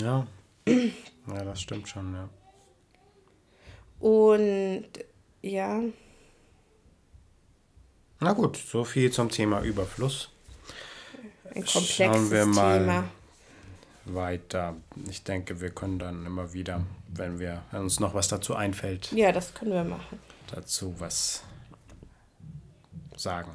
Ja. 0.00 0.26
Ja, 0.66 1.44
das 1.44 1.60
stimmt 1.60 1.88
schon, 1.88 2.14
ja. 2.14 2.28
Und 4.00 4.86
ja, 5.42 5.80
Na 8.20 8.32
gut, 8.32 8.56
so 8.56 8.84
viel 8.84 9.10
zum 9.10 9.28
Thema 9.30 9.60
Überfluss. 9.62 10.30
ein 11.54 11.66
Schauen 11.66 11.82
komplexes 11.86 12.30
wir 12.30 12.46
mal. 12.46 12.78
Thema. 12.80 13.04
Weiter. 14.04 14.76
Ich 15.08 15.22
denke, 15.22 15.60
wir 15.60 15.70
können 15.70 15.98
dann 15.98 16.26
immer 16.26 16.52
wieder, 16.52 16.84
wenn 17.08 17.38
wir 17.38 17.62
wenn 17.70 17.82
uns 17.82 18.00
noch 18.00 18.14
was 18.14 18.26
dazu 18.28 18.54
einfällt, 18.56 19.12
Ja, 19.12 19.30
das 19.32 19.54
können 19.54 19.72
wir 19.72 19.84
machen. 19.84 20.18
dazu 20.52 20.94
was 20.98 21.42
sagen. 23.16 23.50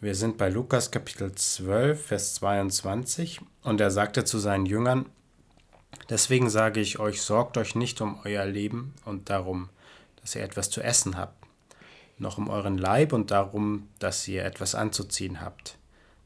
Wir 0.00 0.14
sind 0.14 0.36
bei 0.38 0.48
Lukas 0.48 0.90
Kapitel 0.90 1.32
12, 1.34 2.06
Vers 2.06 2.34
22 2.34 3.40
und 3.62 3.80
er 3.80 3.90
sagte 3.90 4.24
zu 4.24 4.38
seinen 4.38 4.66
Jüngern, 4.66 5.06
Deswegen 6.10 6.50
sage 6.50 6.80
ich 6.80 6.98
euch, 6.98 7.22
sorgt 7.22 7.56
euch 7.56 7.74
nicht 7.76 8.00
um 8.00 8.18
euer 8.24 8.44
Leben 8.44 8.92
und 9.04 9.30
darum, 9.30 9.70
dass 10.24 10.34
ihr 10.34 10.42
etwas 10.42 10.70
zu 10.70 10.80
essen 10.80 11.18
habt, 11.18 11.46
noch 12.16 12.38
um 12.38 12.48
euren 12.48 12.78
Leib 12.78 13.12
und 13.12 13.30
darum, 13.30 13.88
dass 13.98 14.26
ihr 14.26 14.42
etwas 14.42 14.74
anzuziehen 14.74 15.42
habt. 15.42 15.76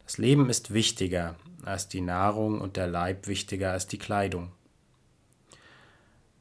Das 0.05 0.19
Leben 0.19 0.49
ist 0.49 0.73
wichtiger 0.73 1.35
als 1.64 1.88
die 1.88 2.00
Nahrung 2.00 2.61
und 2.61 2.76
der 2.76 2.87
Leib 2.87 3.26
wichtiger 3.26 3.73
als 3.73 3.88
die 3.88 3.99
Kleidung. 3.99 4.52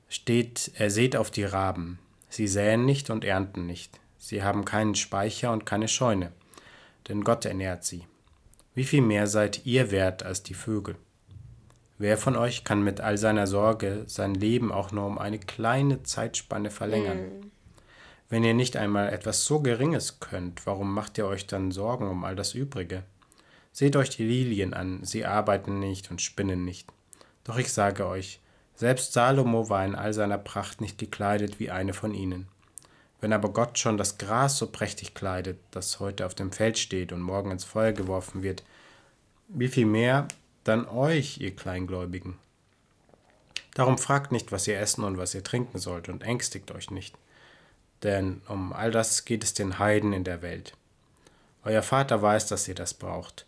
Steht, 0.08 0.72
er 0.76 0.92
seht 0.92 1.16
auf 1.16 1.32
die 1.32 1.46
Raben. 1.46 1.98
Sie 2.30 2.48
säen 2.48 2.86
nicht 2.86 3.10
und 3.10 3.26
ernten 3.26 3.66
nicht. 3.66 4.00
Sie 4.20 4.44
haben 4.44 4.64
keinen 4.64 4.94
Speicher 4.94 5.52
und 5.52 5.66
keine 5.66 5.88
Scheune, 5.88 6.32
denn 7.08 7.24
Gott 7.24 7.44
ernährt 7.46 7.84
sie. 7.84 8.06
Wie 8.76 8.84
viel 8.84 9.02
mehr 9.02 9.26
seid 9.26 9.66
ihr 9.66 9.90
wert 9.90 10.22
als 10.22 10.44
die 10.44 10.54
Vögel? 10.54 10.96
Wer 12.00 12.18
von 12.18 12.36
euch 12.36 12.64
kann 12.64 12.84
mit 12.84 13.02
all 13.02 13.18
seiner 13.18 13.48
Sorge 13.48 14.04
sein 14.06 14.36
Leben 14.36 14.72
auch 14.72 14.92
nur 14.92 15.06
um 15.08 15.18
eine 15.18 15.40
kleine 15.40 16.04
Zeitspanne 16.04 16.70
verlängern? 16.70 17.18
Mhm. 17.18 17.52
Wenn 18.30 18.44
ihr 18.44 18.54
nicht 18.54 18.78
einmal 18.78 19.12
etwas 19.12 19.46
so 19.46 19.62
Geringes 19.62 20.20
könnt, 20.20 20.66
warum 20.66 20.94
macht 20.94 21.18
ihr 21.18 21.26
euch 21.26 21.48
dann 21.48 21.72
Sorgen 21.72 22.08
um 22.08 22.24
all 22.24 22.36
das 22.36 22.54
Übrige? 22.54 23.04
Seht 23.72 23.96
euch 23.96 24.10
die 24.10 24.26
Lilien 24.26 24.74
an, 24.74 25.04
sie 25.04 25.26
arbeiten 25.26 25.80
nicht 25.80 26.12
und 26.12 26.22
spinnen 26.22 26.66
nicht. 26.66 26.92
Doch 27.44 27.58
ich 27.58 27.72
sage 27.72 28.06
euch, 28.06 28.42
selbst 28.76 29.14
Salomo 29.14 29.70
war 29.70 29.84
in 29.86 29.96
all 29.96 30.14
seiner 30.14 30.38
Pracht 30.38 30.82
nicht 30.82 30.98
gekleidet 30.98 31.60
wie 31.60 31.72
eine 31.72 31.94
von 31.94 32.14
ihnen. 32.14 32.48
Wenn 33.22 33.34
aber 33.34 33.50
Gott 33.50 33.80
schon 33.80 33.98
das 33.98 34.18
Gras 34.20 34.58
so 34.58 34.68
prächtig 34.68 35.16
kleidet, 35.16 35.58
das 35.72 36.00
heute 36.00 36.26
auf 36.26 36.36
dem 36.36 36.52
Feld 36.52 36.78
steht 36.78 37.12
und 37.12 37.22
morgen 37.22 37.50
ins 37.50 37.64
Feuer 37.64 37.94
geworfen 37.94 38.44
wird, 38.44 38.64
wie 39.48 39.68
viel 39.68 39.86
mehr 39.88 40.28
dann 40.68 40.88
euch, 40.88 41.40
ihr 41.40 41.56
Kleingläubigen? 41.56 42.38
Darum 43.74 43.98
fragt 43.98 44.32
nicht, 44.32 44.52
was 44.52 44.68
ihr 44.68 44.80
essen 44.80 45.04
und 45.04 45.18
was 45.18 45.36
ihr 45.36 45.44
trinken 45.44 45.80
sollt, 45.80 46.10
und 46.10 46.24
ängstigt 46.24 46.72
euch 46.72 46.92
nicht. 46.92 47.16
Denn 48.04 48.42
um 48.48 48.74
all 48.74 48.92
das 48.92 49.26
geht 49.26 49.44
es 49.44 49.54
den 49.54 49.80
Heiden 49.80 50.14
in 50.14 50.24
der 50.24 50.42
Welt. 50.42 50.74
Euer 51.64 51.84
Vater 51.84 52.22
weiß, 52.22 52.48
dass 52.48 52.68
ihr 52.68 52.76
das 52.76 52.94
braucht. 52.94 53.46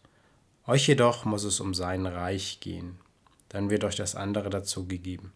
Euch 0.68 0.88
jedoch 0.88 1.26
muss 1.26 1.44
es 1.44 1.60
um 1.60 1.74
sein 1.74 2.06
Reich 2.06 2.60
gehen 2.60 3.00
dann 3.50 3.70
wird 3.70 3.84
euch 3.84 3.96
das 3.96 4.16
andere 4.16 4.50
dazu 4.50 4.86
gegeben. 4.86 5.34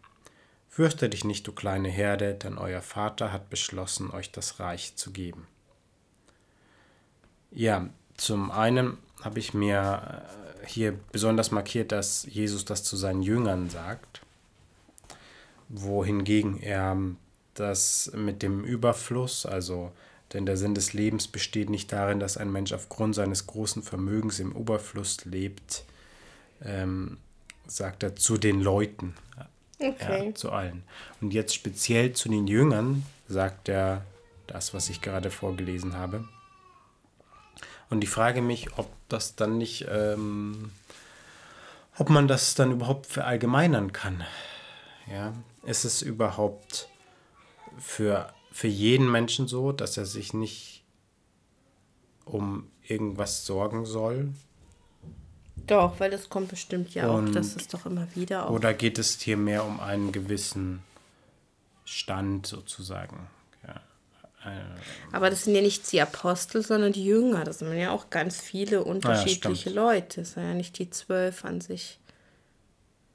Fürchte 0.70 1.10
dich 1.10 1.24
nicht, 1.24 1.46
du 1.46 1.52
kleine 1.52 1.90
Herde, 1.90 2.34
denn 2.34 2.58
euer 2.58 2.82
Vater 2.82 3.32
hat 3.32 3.50
beschlossen, 3.50 4.12
euch 4.12 4.32
das 4.32 4.60
Reich 4.60 4.96
zu 4.96 5.12
geben. 5.12 5.48
Ja, 7.52 7.90
zum 8.18 8.50
einen 8.50 8.98
habe 9.24 9.40
ich 9.40 9.54
mir 9.54 10.24
äh, 10.62 10.68
hier 10.68 10.94
besonders 11.12 11.52
markiert, 11.52 11.92
dass 11.92 12.26
Jesus 12.30 12.66
das 12.66 12.84
zu 12.84 12.96
seinen 12.98 13.22
Jüngern 13.22 13.70
sagt, 13.70 14.22
wohingegen 15.70 16.62
er 16.62 16.98
das 17.54 18.12
mit 18.16 18.42
dem 18.42 18.64
Überfluss, 18.64 19.46
also 19.46 19.92
denn 20.34 20.48
der 20.48 20.58
Sinn 20.58 20.74
des 20.74 20.94
Lebens 20.94 21.28
besteht 21.28 21.70
nicht 21.70 21.92
darin, 21.92 22.20
dass 22.20 22.38
ein 22.38 22.52
Mensch 22.52 22.74
aufgrund 22.74 23.14
seines 23.14 23.46
großen 23.46 23.84
Vermögens 23.84 24.40
im 24.40 24.52
Überfluss 24.52 25.26
lebt, 25.26 25.84
ähm, 26.64 27.18
sagt 27.68 28.02
er 28.02 28.16
zu 28.16 28.38
den 28.38 28.60
Leuten. 28.60 29.14
Okay. 29.80 30.28
Ja, 30.28 30.36
zu 30.36 30.52
allen. 30.52 30.84
Und 31.22 31.34
jetzt 31.34 31.54
speziell 31.54 32.14
zu 32.14 32.30
den 32.30 32.48
Jüngern 32.48 33.04
sagt 33.28 33.70
er 33.70 34.06
das, 34.48 34.74
was 34.74 34.90
ich 34.90 35.02
gerade 35.02 35.30
vorgelesen 35.30 35.98
habe. 35.98 36.28
Und 37.90 38.04
ich 38.04 38.10
frage 38.10 38.42
mich, 38.42 38.78
ob 38.78 38.90
das 39.10 39.36
dann 39.36 39.58
nicht, 39.58 39.86
ähm, 39.90 40.72
ob 41.98 42.10
man 42.10 42.28
das 42.28 42.56
dann 42.56 42.72
überhaupt 42.72 43.06
verallgemeinern 43.06 43.94
kann. 43.94 44.24
Ja, 45.12 45.34
ist 45.64 45.86
es 45.86 46.02
überhaupt 46.02 46.88
für, 47.78 48.34
für 48.52 48.68
jeden 48.68 49.12
Menschen 49.12 49.48
so, 49.48 49.72
dass 49.72 49.98
er 49.98 50.06
sich 50.06 50.34
nicht 50.34 50.84
um 52.26 52.70
irgendwas 52.88 53.46
sorgen 53.46 53.86
soll, 53.86 54.30
doch, 55.68 56.00
weil 56.00 56.12
das 56.12 56.30
kommt 56.30 56.50
bestimmt 56.50 56.94
ja 56.94 57.10
Und, 57.10 57.30
auch. 57.30 57.34
Das 57.34 57.56
ist 57.56 57.74
doch 57.74 57.86
immer 57.86 58.08
wieder 58.16 58.48
auch. 58.48 58.52
Oder 58.52 58.74
geht 58.74 58.98
es 59.00 59.20
hier 59.22 59.38
mehr 59.38 59.64
um 59.66 59.80
einen 59.80 60.12
gewissen 60.12 60.84
Stand 61.86 62.48
sozusagen? 62.48 63.28
Äh, 64.46 65.16
Aber 65.16 65.30
das 65.30 65.44
sind 65.44 65.56
ja 65.56 65.62
nicht 65.62 65.92
die 65.92 66.02
Apostel, 66.02 66.62
sondern 66.62 66.94
die 66.94 67.06
Jünger. 67.06 67.44
Das 67.44 67.60
sind 67.60 67.76
ja 67.78 67.92
auch 67.92 68.10
ganz 68.10 68.40
viele 68.40 68.84
unterschiedliche 68.84 69.70
ja, 69.70 69.76
Leute. 69.76 70.22
Das 70.22 70.32
sind 70.34 70.44
ja 70.44 70.54
nicht 70.54 70.78
die 70.80 70.90
zwölf 70.90 71.46
an 71.46 71.62
sich. 71.62 72.00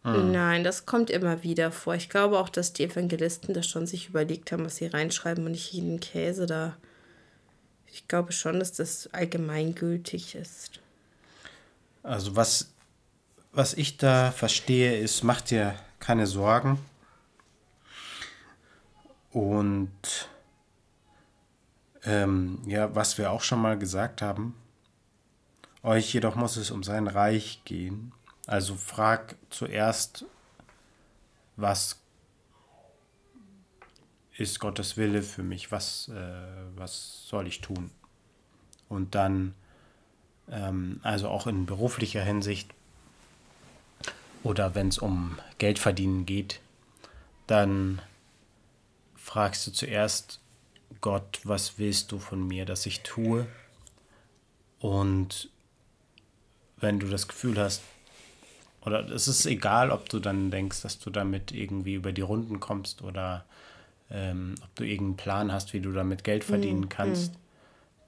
Hm. 0.04 0.32
Nein, 0.32 0.64
das 0.64 0.86
kommt 0.86 1.10
immer 1.10 1.42
wieder 1.42 1.72
vor. 1.72 1.94
Ich 1.94 2.08
glaube 2.08 2.38
auch, 2.38 2.48
dass 2.48 2.72
die 2.72 2.84
Evangelisten 2.84 3.52
das 3.54 3.66
schon 3.66 3.86
sich 3.86 4.08
überlegt 4.08 4.52
haben, 4.52 4.64
was 4.64 4.76
sie 4.76 4.86
reinschreiben 4.86 5.44
und 5.44 5.52
nicht 5.52 5.72
jeden 5.72 6.00
Käse 6.00 6.46
da. 6.46 6.76
Ich 7.86 8.06
glaube 8.06 8.32
schon, 8.32 8.58
dass 8.58 8.72
das 8.72 9.08
allgemeingültig 9.12 10.34
ist. 10.34 10.80
Also 12.02 12.36
was, 12.36 12.70
was 13.52 13.74
ich 13.74 13.96
da 13.96 14.30
verstehe, 14.30 14.98
ist, 14.98 15.24
mach 15.24 15.40
dir 15.40 15.74
keine 15.98 16.26
Sorgen. 16.26 16.78
Und 19.30 20.28
ähm, 22.08 22.58
ja, 22.66 22.94
was 22.94 23.18
wir 23.18 23.30
auch 23.30 23.42
schon 23.42 23.60
mal 23.60 23.78
gesagt 23.78 24.22
haben, 24.22 24.54
euch 25.82 26.12
jedoch 26.14 26.36
muss 26.36 26.56
es 26.56 26.70
um 26.70 26.82
sein 26.82 27.06
Reich 27.06 27.60
gehen. 27.64 28.12
Also 28.46 28.74
frag 28.76 29.36
zuerst, 29.50 30.24
was 31.56 32.00
ist 34.38 34.58
Gottes 34.58 34.96
Wille 34.96 35.22
für 35.22 35.42
mich, 35.42 35.70
was, 35.70 36.08
äh, 36.08 36.76
was 36.76 37.26
soll 37.26 37.46
ich 37.46 37.60
tun? 37.60 37.90
Und 38.88 39.14
dann 39.14 39.54
ähm, 40.50 41.00
also 41.02 41.28
auch 41.28 41.46
in 41.46 41.66
beruflicher 41.66 42.22
Hinsicht 42.22 42.70
oder 44.42 44.74
wenn 44.74 44.88
es 44.88 44.96
um 44.96 45.38
Geldverdienen 45.58 46.24
geht, 46.24 46.60
dann 47.46 48.00
fragst 49.14 49.66
du 49.66 49.72
zuerst 49.72 50.40
Gott, 51.00 51.40
was 51.44 51.78
willst 51.78 52.12
du 52.12 52.18
von 52.18 52.46
mir, 52.46 52.64
dass 52.64 52.86
ich 52.86 53.00
tue? 53.00 53.46
Und 54.80 55.50
wenn 56.76 56.98
du 56.98 57.08
das 57.08 57.28
Gefühl 57.28 57.58
hast, 57.58 57.82
oder 58.84 59.08
es 59.10 59.28
ist 59.28 59.46
egal, 59.46 59.90
ob 59.90 60.08
du 60.08 60.18
dann 60.18 60.50
denkst, 60.50 60.82
dass 60.82 60.98
du 60.98 61.10
damit 61.10 61.52
irgendwie 61.52 61.94
über 61.94 62.12
die 62.12 62.22
Runden 62.22 62.60
kommst 62.60 63.02
oder 63.02 63.44
ähm, 64.10 64.54
ob 64.62 64.74
du 64.76 64.84
irgendeinen 64.84 65.16
Plan 65.16 65.52
hast, 65.52 65.72
wie 65.72 65.80
du 65.80 65.92
damit 65.92 66.24
Geld 66.24 66.44
verdienen 66.44 66.82
mhm. 66.82 66.88
kannst. 66.88 67.34
Mhm. 67.34 67.38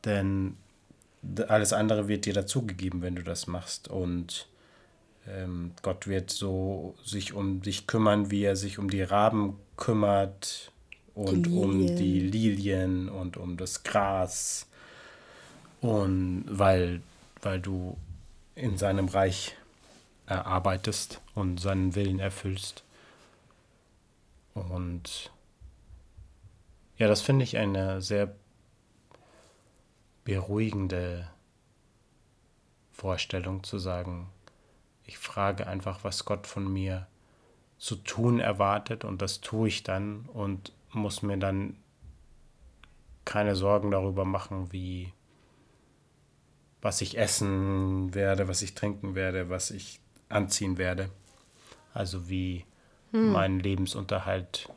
Denn 0.04 0.56
alles 1.48 1.72
andere 1.72 2.08
wird 2.08 2.24
dir 2.24 2.32
dazugegeben, 2.32 3.02
wenn 3.02 3.16
du 3.16 3.22
das 3.22 3.46
machst. 3.46 3.88
Und 3.88 4.48
ähm, 5.28 5.72
Gott 5.82 6.06
wird 6.06 6.30
so 6.30 6.94
sich 7.04 7.34
um 7.34 7.60
dich 7.60 7.86
kümmern, 7.86 8.30
wie 8.30 8.44
er 8.44 8.56
sich 8.56 8.78
um 8.78 8.88
die 8.88 9.02
Raben 9.02 9.56
kümmert 9.76 10.72
und 11.14 11.46
die 11.46 11.52
um 11.52 11.86
die 11.96 12.20
Lilien 12.20 13.08
und 13.08 13.36
um 13.36 13.56
das 13.56 13.82
Gras. 13.82 14.66
Und 15.80 16.44
weil, 16.46 17.00
weil 17.42 17.60
du 17.60 17.96
in 18.54 18.76
seinem 18.76 19.08
Reich 19.08 19.56
erarbeitest 20.26 21.20
und 21.34 21.58
seinen 21.58 21.94
Willen 21.94 22.18
erfüllst. 22.18 22.84
Und 24.54 25.30
ja, 26.98 27.08
das 27.08 27.22
finde 27.22 27.44
ich 27.44 27.56
eine 27.56 28.02
sehr 28.02 28.34
beruhigende 30.24 31.28
Vorstellung 32.92 33.64
zu 33.64 33.78
sagen, 33.78 34.28
ich 35.06 35.18
frage 35.18 35.66
einfach, 35.66 36.04
was 36.04 36.24
Gott 36.24 36.46
von 36.46 36.70
mir 36.70 37.06
zu 37.78 37.96
tun 37.96 38.38
erwartet 38.38 39.04
und 39.04 39.22
das 39.22 39.40
tue 39.40 39.68
ich 39.68 39.82
dann 39.82 40.26
und 40.34 40.72
muss 40.92 41.22
mir 41.22 41.36
dann 41.36 41.76
keine 43.24 43.54
Sorgen 43.54 43.90
darüber 43.90 44.24
machen, 44.24 44.72
wie 44.72 45.12
was 46.82 47.00
ich 47.00 47.18
essen 47.18 48.14
werde, 48.14 48.48
was 48.48 48.62
ich 48.62 48.74
trinken 48.74 49.14
werde, 49.14 49.50
was 49.50 49.70
ich 49.70 50.00
anziehen 50.28 50.78
werde. 50.78 51.10
Also 51.92 52.28
wie 52.28 52.64
hm. 53.12 53.32
mein 53.32 53.60
Lebensunterhalt 53.60 54.68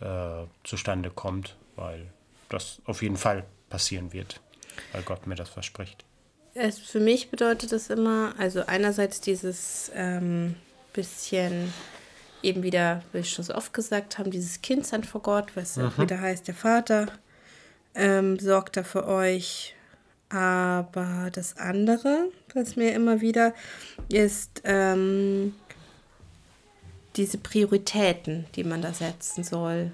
äh, 0.00 0.44
zustande 0.64 1.10
kommt, 1.10 1.56
weil 1.76 2.12
das 2.48 2.80
auf 2.84 3.02
jeden 3.02 3.16
Fall 3.16 3.44
passieren 3.68 4.12
wird, 4.12 4.40
weil 4.92 5.02
Gott 5.02 5.26
mir 5.26 5.36
das 5.36 5.48
verspricht. 5.48 6.04
Es, 6.54 6.78
für 6.78 7.00
mich 7.00 7.30
bedeutet 7.30 7.72
das 7.72 7.90
immer, 7.90 8.34
also 8.38 8.66
einerseits 8.66 9.20
dieses 9.20 9.90
ähm, 9.94 10.56
bisschen 10.92 11.72
eben 12.42 12.62
wieder, 12.62 13.02
wie 13.12 13.18
ich 13.18 13.30
schon 13.30 13.44
so 13.44 13.54
oft 13.54 13.72
gesagt 13.72 14.18
habe, 14.18 14.30
dieses 14.30 14.62
Kind 14.62 14.86
sein 14.86 15.04
vor 15.04 15.22
Gott, 15.22 15.56
was 15.56 15.76
mhm. 15.76 15.92
wieder 15.98 16.20
heißt, 16.20 16.48
der 16.48 16.54
Vater 16.54 17.06
ähm, 17.94 18.38
sorgt 18.38 18.76
da 18.76 18.82
für 18.82 19.06
euch. 19.06 19.74
Aber 20.28 21.28
das 21.32 21.56
andere, 21.56 22.28
was 22.54 22.76
mir 22.76 22.94
immer 22.94 23.20
wieder 23.20 23.52
ist, 24.08 24.62
ähm, 24.64 25.54
diese 27.16 27.38
Prioritäten, 27.38 28.46
die 28.54 28.62
man 28.62 28.80
da 28.80 28.92
setzen 28.92 29.42
soll. 29.42 29.90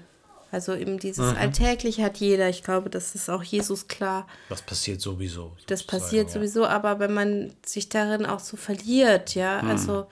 Also 0.51 0.75
eben 0.75 0.99
dieses 0.99 1.31
mhm. 1.31 1.37
Alltägliche 1.37 2.03
hat 2.03 2.17
jeder. 2.17 2.47
Ich 2.49 2.63
glaube, 2.63 2.89
das 2.89 3.15
ist 3.15 3.29
auch 3.29 3.43
Jesus 3.43 3.87
klar. 3.87 4.27
Das 4.47 4.61
passiert 4.61 5.01
sowieso. 5.01 5.51
Das 5.65 5.83
passiert 5.83 6.27
ja. 6.27 6.33
sowieso, 6.33 6.65
aber 6.65 6.99
wenn 6.99 7.13
man 7.13 7.53
sich 7.65 7.89
darin 7.89 8.25
auch 8.25 8.39
so 8.39 8.55
verliert, 8.55 9.35
ja, 9.35 9.61
mhm. 9.61 9.69
also 9.71 10.07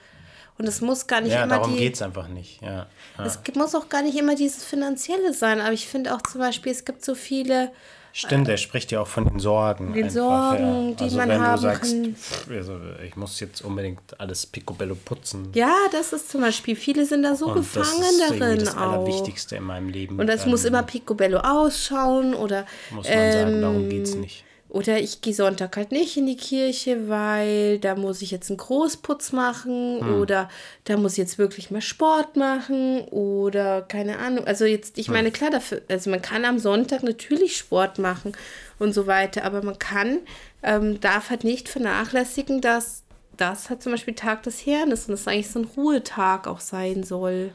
Und 0.58 0.66
es 0.66 0.80
muss 0.80 1.06
gar 1.06 1.20
nicht 1.20 1.32
ja, 1.32 1.44
immer 1.44 1.56
darum 1.56 1.72
die. 1.72 1.78
geht 1.78 1.94
es 1.94 2.02
einfach 2.02 2.28
nicht. 2.28 2.62
Ja. 2.62 2.86
ja. 3.18 3.24
Es 3.24 3.38
muss 3.54 3.74
auch 3.74 3.88
gar 3.88 4.02
nicht 4.02 4.16
immer 4.16 4.34
dieses 4.34 4.64
Finanzielle 4.64 5.34
sein, 5.34 5.60
aber 5.60 5.72
ich 5.72 5.86
finde 5.86 6.14
auch 6.14 6.22
zum 6.22 6.40
Beispiel, 6.40 6.72
es 6.72 6.84
gibt 6.84 7.04
so 7.04 7.14
viele. 7.14 7.70
Stimmt, 8.14 8.48
er 8.48 8.56
spricht 8.56 8.90
ja 8.92 9.00
auch 9.00 9.06
von 9.06 9.26
den 9.26 9.38
Sorgen. 9.38 9.92
Den 9.92 10.04
einfach, 10.04 10.14
Sorgen, 10.14 10.88
ja. 10.88 10.94
die 10.94 11.04
also 11.04 11.16
man 11.18 11.28
wenn 11.28 11.40
haben 11.42 11.56
du 11.56 11.60
sagst, 11.60 11.94
pff, 11.94 12.50
also 12.50 12.80
ich 13.06 13.14
muss 13.14 13.38
jetzt 13.40 13.60
unbedingt 13.60 14.18
alles 14.18 14.46
picobello 14.46 14.94
putzen. 14.94 15.50
Ja, 15.52 15.74
das 15.92 16.14
ist 16.14 16.30
zum 16.30 16.40
Beispiel, 16.40 16.76
viele 16.76 17.04
sind 17.04 17.24
da 17.24 17.36
so 17.36 17.48
und 17.48 17.58
das 17.58 17.74
gefangen 17.74 18.02
ist 18.04 18.20
irgendwie 18.20 18.38
darin 18.40 18.58
das 18.60 18.74
auch. 18.74 18.80
Allerwichtigste 18.80 19.56
in 19.56 19.64
meinem 19.64 19.90
Leben. 19.90 20.18
Und 20.18 20.28
das 20.28 20.44
Ähm, 20.44 20.50
muss 20.52 20.64
immer 20.64 20.82
picobello 20.82 21.40
ausschauen 21.40 22.32
oder. 22.34 22.64
Muss 22.90 23.06
man 23.06 23.32
sagen, 23.32 23.60
darum 23.60 23.76
ähm, 23.82 23.90
geht 23.90 24.04
es 24.04 24.14
nicht. 24.14 24.44
Oder 24.76 25.00
ich 25.00 25.20
gehe 25.22 25.32
Sonntag 25.34 25.76
halt 25.76 25.90
nicht 25.90 26.16
in 26.16 26.26
die 26.26 26.36
Kirche, 26.36 27.08
weil 27.08 27.78
da 27.78 27.94
muss 27.94 28.20
ich 28.22 28.30
jetzt 28.30 28.50
einen 28.50 28.58
Großputz 28.58 29.32
machen 29.32 30.00
Hm. 30.00 30.20
oder 30.20 30.48
da 30.84 30.96
muss 30.96 31.12
ich 31.12 31.18
jetzt 31.18 31.38
wirklich 31.38 31.70
mal 31.70 31.80
Sport 31.80 32.36
machen 32.36 33.00
oder 33.08 33.82
keine 33.82 34.18
Ahnung. 34.18 34.46
Also 34.46 34.64
jetzt, 34.64 34.96
Hm. 34.96 35.00
ich 35.00 35.08
meine, 35.08 35.30
klar, 35.30 35.50
dafür, 35.50 35.82
also 35.88 36.10
man 36.10 36.20
kann 36.20 36.44
am 36.44 36.58
Sonntag 36.58 37.02
natürlich 37.02 37.56
Sport 37.56 37.98
machen 37.98 38.32
und 38.78 38.92
so 38.92 39.06
weiter, 39.06 39.44
aber 39.44 39.62
man 39.62 39.78
kann, 39.78 40.18
ähm, 40.62 41.00
darf 41.00 41.30
halt 41.30 41.44
nicht 41.44 41.68
vernachlässigen, 41.68 42.60
dass 42.60 43.02
das 43.36 43.68
halt 43.70 43.82
zum 43.82 43.92
Beispiel 43.92 44.14
Tag 44.14 44.42
des 44.42 44.64
Herrn 44.66 44.90
ist 44.90 45.08
und 45.08 45.12
das 45.12 45.28
eigentlich 45.28 45.50
so 45.50 45.60
ein 45.60 45.68
Ruhetag 45.76 46.46
auch 46.46 46.60
sein 46.60 47.02
soll. 47.02 47.50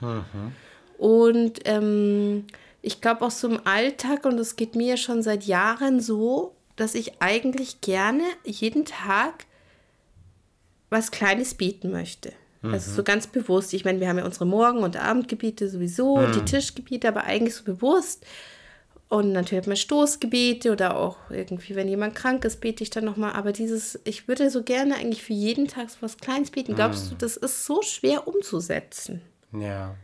Und 0.98 1.60
ähm, 1.66 2.46
ich 2.84 3.01
glaube 3.01 3.25
auch 3.25 3.32
so 3.32 3.48
im 3.48 3.60
Alltag, 3.66 4.25
und 4.25 4.38
das 4.38 4.56
geht 4.56 4.75
mir 4.75 4.98
schon 4.98 5.24
seit 5.24 5.44
Jahren 5.46 6.00
so, 6.00 6.54
dass 6.75 6.96
ich 6.96 7.22
eigentlich 7.22 7.82
gerne 7.82 8.24
jeden 8.44 8.86
Tag 8.86 9.46
was 10.90 11.12
Kleines 11.12 11.54
beten 11.54 11.92
möchte. 11.92 12.34
Also 12.63 12.92
so 12.92 13.04
ganz 13.04 13.25
bewusst. 13.25 13.74
Ich 13.74 13.86
meine, 13.86 14.00
wir 14.00 14.08
haben 14.08 14.20
ja 14.20 14.25
unsere 14.25 14.46
Morgen- 14.46 14.84
und 14.84 14.96
Abendgebiete 14.96 15.68
sowieso, 15.68 16.28
die 16.28 16.46
Tischgebiete, 16.46 17.08
aber 17.08 17.24
eigentlich 17.24 17.56
so 17.56 17.63
bewusst. 17.63 18.24
Und 19.10 19.32
natürlich 19.32 19.63
hat 19.63 19.68
man 19.68 19.78
Stoßgebete 19.78 20.72
oder 20.72 20.96
auch 20.96 21.18
irgendwie, 21.32 21.75
wenn 21.75 21.88
jemand 21.88 22.13
krank 22.13 22.46
ist, 22.46 22.62
bete 22.62 22.84
ich 22.84 22.92
dann 22.92 23.04
nochmal. 23.04 23.34
Aber 23.34 23.51
dieses, 23.51 24.00
ich 24.04 24.28
würde 24.28 24.50
so 24.51 24.63
gerne 24.63 24.96
eigentlich 24.96 25.24
für 25.24 25.34
jeden 25.34 25.68
Tag 25.68 25.90
so 25.90 25.98
was 26.01 26.18
Kleines 26.18 26.51
beten. 26.51 26.75
Glaubst 26.75 27.12
du, 27.12 27.16
das 27.16 27.36
ist 27.36 27.66
so 27.66 27.82
schwer 27.82 28.28
umzusetzen? 28.28 29.22
Ja. 29.51 29.96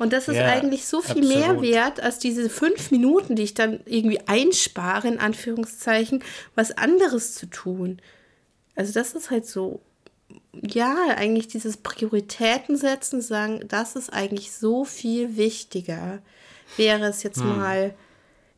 Und 0.00 0.12
das 0.14 0.28
ist 0.28 0.36
Ja, 0.36 0.46
eigentlich 0.46 0.86
so 0.86 1.02
viel 1.02 1.22
mehr 1.24 1.50
absolut. 1.50 1.62
wert 1.62 2.00
als 2.02 2.18
diese 2.18 2.48
fünf 2.48 2.90
Minuten, 2.90 3.36
die 3.36 3.42
ich 3.42 3.54
dann 3.54 3.80
irgendwie 3.84 4.18
einspare, 4.26 5.06
in 5.08 5.20
Anführungszeichen, 5.20 6.24
was 6.54 6.72
anderes 6.76 7.34
zu 7.34 7.46
tun. 7.46 8.00
Also 8.74 8.92
das 8.94 9.12
ist 9.12 9.30
halt 9.30 9.46
so, 9.46 9.80
ja, 10.52 10.96
eigentlich 11.16 11.48
dieses 11.48 11.76
Prioritäten 11.76 12.76
setzen, 12.76 13.20
sagen, 13.20 13.60
das 13.68 13.94
ist 13.94 14.10
eigentlich 14.12 14.52
so 14.52 14.84
viel 14.84 15.36
wichtiger. 15.36 16.20
Wäre 16.78 17.04
es 17.06 17.22
jetzt 17.22 17.40
Hm. 17.40 17.58
mal, 17.58 17.94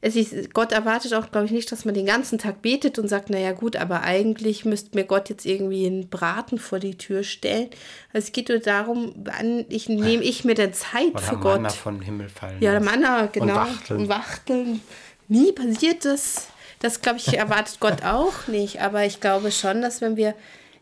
es 0.04 0.16
ist, 0.16 0.52
Gott 0.52 0.72
erwartet 0.72 1.14
auch, 1.14 1.30
glaube 1.30 1.46
ich, 1.46 1.52
nicht, 1.52 1.70
dass 1.70 1.84
man 1.84 1.94
den 1.94 2.06
ganzen 2.06 2.36
Tag 2.36 2.60
betet 2.60 2.98
und 2.98 3.06
sagt, 3.06 3.30
naja 3.30 3.52
gut, 3.52 3.76
aber 3.76 4.02
eigentlich 4.02 4.64
müsste 4.64 4.98
mir 4.98 5.04
Gott 5.04 5.28
jetzt 5.28 5.46
irgendwie 5.46 5.86
einen 5.86 6.08
Braten 6.08 6.58
vor 6.58 6.80
die 6.80 6.98
Tür 6.98 7.22
stellen. 7.22 7.70
Also 8.12 8.26
es 8.26 8.32
geht 8.32 8.48
nur 8.48 8.58
darum, 8.58 9.14
wann 9.16 9.64
ich, 9.68 9.88
nehme 9.88 10.24
ich 10.24 10.44
mir 10.44 10.54
denn 10.54 10.74
Zeit 10.74 11.14
Oder 11.14 11.20
für 11.20 11.36
Manna 11.36 11.68
Gott. 11.68 11.72
vom 11.76 12.00
Himmel 12.00 12.28
fallen. 12.28 12.60
Ja. 12.60 12.80
Manna, 12.80 13.26
genau. 13.26 13.54
Wachteln. 13.54 14.00
Und 14.00 14.08
Wachteln. 14.08 14.80
Nie 15.28 15.52
passiert 15.52 16.04
das. 16.04 16.48
Das, 16.80 17.00
glaube 17.00 17.18
ich, 17.18 17.38
erwartet 17.38 17.78
Gott 17.78 18.02
auch 18.02 18.48
nicht. 18.48 18.82
Aber 18.82 19.04
ich 19.04 19.20
glaube 19.20 19.52
schon, 19.52 19.82
dass 19.82 20.00
wenn 20.00 20.16
wir 20.16 20.34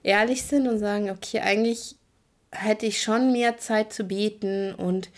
ehrlich 0.02 0.44
sind 0.44 0.66
und 0.66 0.78
sagen, 0.78 1.10
okay, 1.10 1.40
eigentlich 1.40 1.96
hätte 2.52 2.86
ich 2.86 3.02
schon 3.02 3.32
mehr 3.32 3.58
Zeit 3.58 3.92
zu 3.92 4.04
beten 4.04 4.74
und 4.74 5.10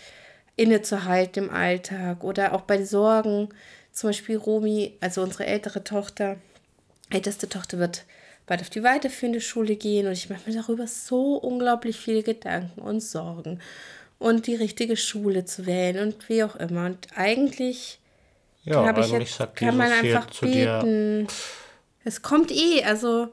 innezuhalten 0.57 1.45
im 1.45 1.49
Alltag 1.49 2.25
oder 2.25 2.53
auch 2.53 2.61
bei 2.61 2.83
Sorgen. 2.83 3.47
Zum 3.93 4.09
Beispiel 4.09 4.37
Romi, 4.37 4.97
also 4.99 5.21
unsere 5.21 5.45
ältere 5.45 5.83
Tochter, 5.83 6.37
älteste 7.09 7.47
Tochter 7.47 7.79
wird 7.79 8.05
bald 8.45 8.61
auf 8.61 8.69
die 8.69 8.83
weiterführende 8.83 9.39
Schule 9.39 9.75
gehen 9.75 10.07
und 10.07 10.13
ich 10.13 10.29
mache 10.29 10.49
mir 10.49 10.55
darüber 10.55 10.87
so 10.87 11.35
unglaublich 11.35 11.97
viele 11.97 12.23
Gedanken 12.23 12.81
und 12.81 13.01
Sorgen 13.01 13.61
und 14.19 14.47
die 14.47 14.55
richtige 14.55 14.97
Schule 14.97 15.45
zu 15.45 15.65
wählen 15.65 15.99
und 15.99 16.27
wie 16.29 16.43
auch 16.43 16.55
immer. 16.55 16.85
Und 16.85 17.07
eigentlich 17.15 17.99
Ja, 18.63 18.81
eigentlich 18.83 19.11
jetzt, 19.11 19.35
sagt 19.35 19.57
kann 19.57 19.77
man 19.77 19.91
einfach 19.91 20.29
zu 20.29 20.45
dir, 20.45 20.79
beten. 20.79 21.27
Es 22.03 22.21
kommt 22.21 22.51
eh, 22.51 22.83
also 22.83 23.29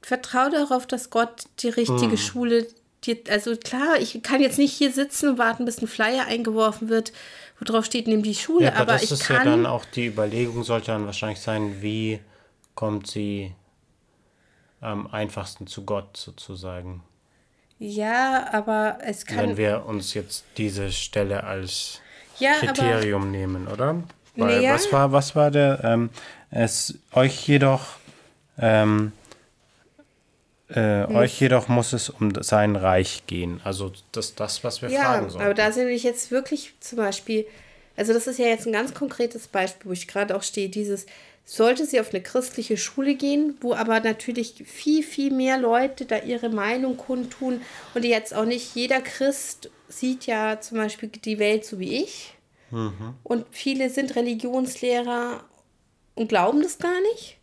vertraue 0.00 0.50
darauf, 0.50 0.86
dass 0.86 1.10
Gott 1.10 1.44
die 1.60 1.68
richtige 1.68 2.12
Hm. 2.12 2.16
Schule 2.16 2.66
dir, 3.04 3.18
also 3.28 3.56
klar, 3.56 3.98
ich 3.98 4.22
kann 4.22 4.40
jetzt 4.40 4.58
nicht 4.58 4.72
hier 4.72 4.92
sitzen 4.92 5.30
und 5.30 5.38
warten, 5.38 5.64
bis 5.64 5.80
ein 5.80 5.88
Flyer 5.88 6.26
eingeworfen 6.26 6.88
wird, 6.88 7.12
wo 7.58 7.64
drauf 7.64 7.84
steht, 7.84 8.06
nimm 8.08 8.22
die 8.22 8.34
Schule, 8.34 8.66
Ja, 8.66 8.70
aber, 8.72 8.80
aber 8.80 8.92
das 8.94 9.04
ich 9.04 9.12
ist 9.12 9.28
ja 9.28 9.36
kann, 9.38 9.46
dann 9.46 9.66
auch 9.66 9.84
die 9.84 10.06
Überlegung, 10.06 10.64
sollte 10.64 10.88
dann 10.92 11.06
wahrscheinlich 11.06 11.40
sein, 11.40 11.80
wie 11.82 12.20
kommt 12.74 13.06
sie 13.06 13.54
am 14.80 15.06
einfachsten 15.06 15.66
zu 15.66 15.84
Gott 15.84 16.16
sozusagen. 16.16 17.02
ja, 17.78 18.48
aber 18.52 18.98
es 19.02 19.24
kann, 19.26 19.38
Wenn 19.38 19.56
wir 19.56 19.86
uns 19.86 20.14
jetzt 20.14 20.44
diese 20.56 20.92
Stelle 20.92 21.44
als 21.44 22.00
ja, 22.38 22.52
aber 22.60 22.66
Kriterium 22.66 23.30
nehmen, 23.30 23.68
oder? 23.68 24.02
Weil 24.36 24.56
Naja. 24.60 24.74
was 24.74 24.92
war, 24.92 25.12
was 25.12 25.36
war 25.36 25.50
der? 25.50 25.82
Ähm, 25.84 26.10
es 26.50 26.98
euch 27.12 27.46
jedoch, 27.46 27.82
ähm, 28.58 29.12
äh, 30.68 31.04
euch 31.06 31.40
jedoch 31.40 31.68
muss 31.68 31.92
es 31.92 32.08
um 32.10 32.32
sein 32.42 32.76
Reich 32.76 33.24
gehen. 33.26 33.60
Also 33.64 33.92
das, 34.12 34.34
das, 34.34 34.64
was 34.64 34.80
wir 34.82 34.88
Ja, 34.90 35.00
fragen 35.02 35.30
sollen. 35.30 35.44
aber 35.44 35.54
da 35.54 35.70
sind 35.72 35.88
wir 35.88 35.96
jetzt 35.96 36.30
wirklich 36.30 36.72
zum 36.80 36.98
Beispiel, 36.98 37.46
also 37.96 38.12
das 38.12 38.26
ist 38.26 38.38
ja 38.38 38.46
jetzt 38.46 38.66
ein 38.66 38.72
ganz 38.72 38.94
konkretes 38.94 39.46
Beispiel, 39.46 39.90
wo 39.90 39.92
ich 39.92 40.08
gerade 40.08 40.34
auch 40.36 40.42
stehe, 40.42 40.68
dieses, 40.68 41.06
sollte 41.44 41.84
sie 41.84 42.00
auf 42.00 42.14
eine 42.14 42.22
christliche 42.22 42.78
Schule 42.78 43.14
gehen, 43.14 43.58
wo 43.60 43.74
aber 43.74 44.00
natürlich 44.00 44.64
viel, 44.66 45.02
viel 45.02 45.30
mehr 45.30 45.58
Leute 45.58 46.06
da 46.06 46.16
ihre 46.18 46.48
Meinung 46.48 46.96
kundtun 46.96 47.60
und 47.94 48.02
jetzt 48.04 48.34
auch 48.34 48.46
nicht 48.46 48.74
jeder 48.74 49.02
Christ 49.02 49.70
sieht 49.88 50.24
ja 50.24 50.58
zum 50.60 50.78
Beispiel 50.78 51.10
die 51.10 51.38
Welt 51.38 51.66
so 51.66 51.78
wie 51.78 52.02
ich. 52.02 52.30
Und 53.22 53.46
viele 53.52 53.88
sind 53.90 54.16
Religionslehrer 54.16 55.44
und 56.16 56.28
glauben 56.28 56.62
das 56.62 56.78
gar 56.78 57.00
nicht. 57.12 57.36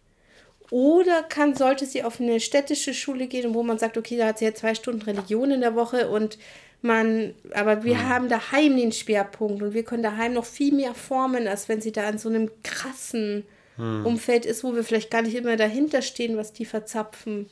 Oder 0.72 1.22
kann, 1.24 1.54
sollte 1.56 1.86
sie 1.86 2.04
auf 2.04 2.20
eine 2.20 2.40
städtische 2.40 2.94
Schule 2.94 3.28
gehen, 3.28 3.54
wo 3.54 3.62
man 3.62 3.78
sagt, 3.78 3.98
okay, 3.98 4.18
da 4.18 4.28
hat 4.28 4.40
sie 4.40 4.46
ja 4.46 4.54
zwei 4.56 4.74
Stunden 4.74 5.02
Religion 5.04 5.52
in 5.52 5.62
der 5.62 5.76
Woche 5.76 6.10
und 6.10 6.38
man, 6.82 7.36
aber 7.54 7.84
wir 7.84 8.10
haben 8.10 8.28
daheim 8.30 8.76
den 8.78 8.92
Schwerpunkt 8.92 9.62
und 9.62 9.74
wir 9.76 9.84
können 9.84 10.02
daheim 10.02 10.34
noch 10.34 10.46
viel 10.46 10.74
mehr 10.74 10.96
formen, 10.96 11.48
als 11.48 11.70
wenn 11.70 11.80
sie 11.82 11.92
da 11.92 12.10
in 12.10 12.18
so 12.18 12.30
einem 12.30 12.50
krassen 12.64 13.46
Umfeld 13.78 14.46
ist, 14.46 14.64
wo 14.64 14.74
wir 14.76 14.84
vielleicht 14.84 15.12
gar 15.12 15.22
nicht 15.24 15.36
immer 15.36 15.56
dahinter 15.58 16.02
stehen, 16.02 16.38
was 16.38 16.54
die 16.54 16.66
verzapfen. 16.66 17.50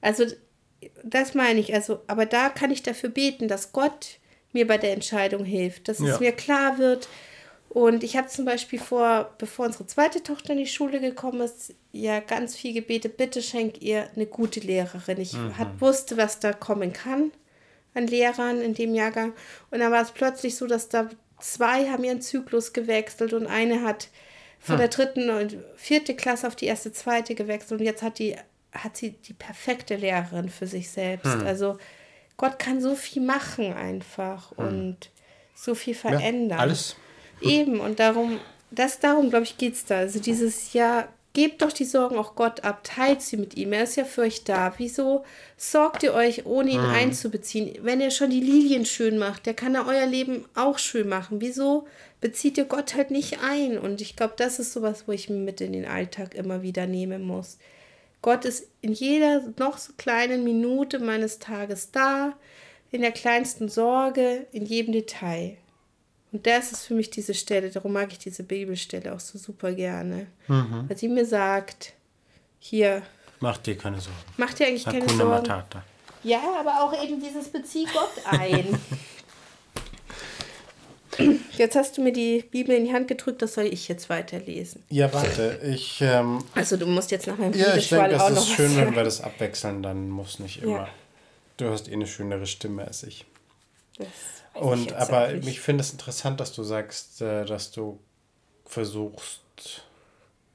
Also, 0.00 0.24
das 1.02 1.34
meine 1.34 1.58
ich. 1.60 1.74
Also, 1.74 2.00
aber 2.06 2.26
da 2.26 2.50
kann 2.50 2.70
ich 2.70 2.82
dafür 2.82 3.10
beten, 3.10 3.48
dass 3.48 3.72
Gott 3.72 4.18
mir 4.52 4.66
bei 4.66 4.78
der 4.78 4.92
Entscheidung 4.92 5.44
hilft, 5.44 5.88
dass 5.88 6.00
es 6.00 6.06
Ja. 6.08 6.18
mir 6.20 6.32
klar 6.32 6.78
wird. 6.78 7.08
Und 7.68 8.02
ich 8.02 8.16
habe 8.16 8.28
zum 8.28 8.44
Beispiel 8.44 8.78
vor, 8.78 9.34
bevor 9.38 9.66
unsere 9.66 9.86
zweite 9.86 10.22
Tochter 10.22 10.52
in 10.52 10.58
die 10.58 10.66
Schule 10.66 11.00
gekommen 11.00 11.42
ist, 11.42 11.74
ja 11.92 12.20
ganz 12.20 12.56
viel 12.56 12.72
gebetet, 12.72 13.16
bitte 13.16 13.42
schenk 13.42 13.82
ihr 13.82 14.08
eine 14.16 14.26
gute 14.26 14.60
Lehrerin. 14.60 15.20
Ich 15.20 15.34
hat, 15.36 15.80
wusste, 15.80 16.16
was 16.16 16.40
da 16.40 16.52
kommen 16.52 16.92
kann 16.92 17.30
an 17.94 18.06
Lehrern 18.06 18.60
in 18.60 18.74
dem 18.74 18.94
Jahrgang. 18.94 19.32
Und 19.70 19.80
dann 19.80 19.92
war 19.92 20.02
es 20.02 20.12
plötzlich 20.12 20.56
so, 20.56 20.66
dass 20.66 20.88
da 20.88 21.08
zwei 21.40 21.90
haben 21.90 22.04
ihren 22.04 22.22
Zyklus 22.22 22.72
gewechselt 22.72 23.32
und 23.32 23.46
eine 23.46 23.82
hat 23.82 24.08
von 24.60 24.76
der 24.76 24.88
dritten 24.88 25.30
und 25.30 25.56
vierte 25.76 26.16
Klasse 26.16 26.46
auf 26.46 26.56
die 26.56 26.66
erste, 26.66 26.92
zweite 26.92 27.34
gewechselt 27.34 27.80
und 27.80 27.84
jetzt 27.84 28.02
hat 28.02 28.18
die 28.18 28.36
hat 28.72 28.96
sie 28.96 29.12
die 29.12 29.32
perfekte 29.32 29.96
Lehrerin 29.96 30.48
für 30.48 30.66
sich 30.66 30.90
selbst. 30.90 31.36
Also 31.44 31.78
Gott 32.36 32.58
kann 32.58 32.80
so 32.80 32.94
viel 32.94 33.22
machen 33.22 33.72
einfach 33.72 34.52
und 34.52 35.10
so 35.54 35.74
viel 35.74 35.94
verändern. 35.94 36.58
alles. 36.58 36.96
Eben, 37.40 37.80
und 37.80 38.00
darum, 38.00 38.38
das 38.70 39.00
darum, 39.00 39.30
glaube 39.30 39.44
ich, 39.44 39.56
geht 39.56 39.74
es 39.74 39.84
da. 39.84 39.98
Also 39.98 40.20
dieses 40.20 40.72
Jahr, 40.72 41.08
gebt 41.38 41.62
doch 41.62 41.72
die 41.72 41.84
Sorgen 41.84 42.16
auch 42.16 42.34
Gott 42.34 42.64
ab, 42.64 42.80
teilt 42.82 43.22
sie 43.22 43.36
mit 43.36 43.56
ihm. 43.56 43.72
Er 43.72 43.84
ist 43.84 43.96
ja 43.96 44.04
für 44.04 44.22
euch 44.22 44.42
da. 44.42 44.74
Wieso 44.78 45.24
sorgt 45.56 46.02
ihr 46.02 46.12
euch, 46.12 46.46
ohne 46.46 46.70
ihn 46.70 46.80
einzubeziehen? 46.80 47.78
Wenn 47.82 48.00
er 48.00 48.10
schon 48.10 48.30
die 48.30 48.40
Lilien 48.40 48.84
schön 48.84 49.18
macht, 49.18 49.46
der 49.46 49.54
kann 49.54 49.76
er 49.76 49.86
euer 49.86 50.06
Leben 50.06 50.46
auch 50.56 50.78
schön 50.78 51.08
machen. 51.08 51.40
Wieso 51.40 51.86
bezieht 52.20 52.58
ihr 52.58 52.64
Gott 52.64 52.96
halt 52.96 53.12
nicht 53.12 53.38
ein? 53.40 53.78
Und 53.78 54.00
ich 54.00 54.16
glaube, 54.16 54.34
das 54.36 54.58
ist 54.58 54.72
sowas, 54.72 55.04
wo 55.06 55.12
ich 55.12 55.28
mit 55.30 55.60
in 55.60 55.74
den 55.74 55.84
Alltag 55.84 56.34
immer 56.34 56.62
wieder 56.62 56.88
nehmen 56.88 57.22
muss. 57.22 57.58
Gott 58.20 58.44
ist 58.44 58.66
in 58.80 58.92
jeder 58.92 59.42
noch 59.58 59.78
so 59.78 59.92
kleinen 59.96 60.42
Minute 60.42 60.98
meines 60.98 61.38
Tages 61.38 61.92
da, 61.92 62.36
in 62.90 63.02
der 63.02 63.12
kleinsten 63.12 63.68
Sorge, 63.68 64.46
in 64.50 64.64
jedem 64.66 64.92
Detail. 64.92 65.56
Und 66.30 66.46
das 66.46 66.72
ist 66.72 66.86
für 66.86 66.94
mich 66.94 67.10
diese 67.10 67.32
Stelle, 67.34 67.70
darum 67.70 67.92
mag 67.92 68.12
ich 68.12 68.18
diese 68.18 68.42
Bibelstelle 68.42 69.14
auch 69.14 69.20
so 69.20 69.38
super 69.38 69.72
gerne. 69.72 70.26
Weil 70.46 70.96
sie 70.96 71.08
mir 71.08 71.24
sagt, 71.24 71.94
hier, 72.58 73.02
Mach 73.40 73.56
dir 73.58 73.78
keine 73.78 74.00
Sorgen. 74.00 74.18
mach 74.36 74.52
dir 74.52 74.66
eigentlich 74.66 74.84
keine 74.84 75.02
Hakuna 75.02 75.16
Sorgen. 75.16 75.30
Matata. 75.48 75.82
Ja, 76.24 76.40
aber 76.58 76.82
auch 76.82 77.02
eben 77.04 77.20
dieses 77.20 77.48
Bezieh 77.48 77.86
Gott 77.92 78.10
ein. 78.26 78.78
Jetzt 81.56 81.74
hast 81.74 81.96
du 81.98 82.02
mir 82.02 82.12
die 82.12 82.44
Bibel 82.48 82.74
in 82.76 82.84
die 82.84 82.92
Hand 82.92 83.08
gedrückt, 83.08 83.42
das 83.42 83.54
soll 83.54 83.64
ich 83.64 83.88
jetzt 83.88 84.08
weiterlesen. 84.08 84.84
Ja, 84.88 85.12
warte, 85.12 85.60
ich. 85.64 86.00
Ähm, 86.00 86.44
also, 86.54 86.76
du 86.76 86.86
musst 86.86 87.10
jetzt 87.10 87.26
nach 87.26 87.36
meinem 87.36 87.54
Ja, 87.54 87.74
ich 87.74 87.88
denke, 87.88 88.10
das 88.10 88.30
ist 88.30 88.48
schön, 88.50 88.76
wenn 88.76 88.94
wir 88.94 89.02
das 89.02 89.20
abwechseln, 89.20 89.82
dann 89.82 90.08
muss 90.10 90.38
nicht 90.38 90.62
immer. 90.62 90.76
Ja. 90.76 90.88
Du 91.56 91.70
hast 91.70 91.88
eh 91.88 91.92
eine 91.94 92.06
schönere 92.06 92.46
Stimme 92.46 92.84
als 92.84 93.02
ich. 93.02 93.26
Das 93.98 94.06
Und 94.54 94.92
aber 94.94 95.34
ich 95.34 95.60
finde 95.60 95.82
es 95.82 95.92
interessant, 95.92 96.40
dass 96.40 96.52
du 96.52 96.62
sagst, 96.62 97.20
äh, 97.22 97.44
dass 97.44 97.70
du 97.70 98.00
versuchst, 98.64 99.84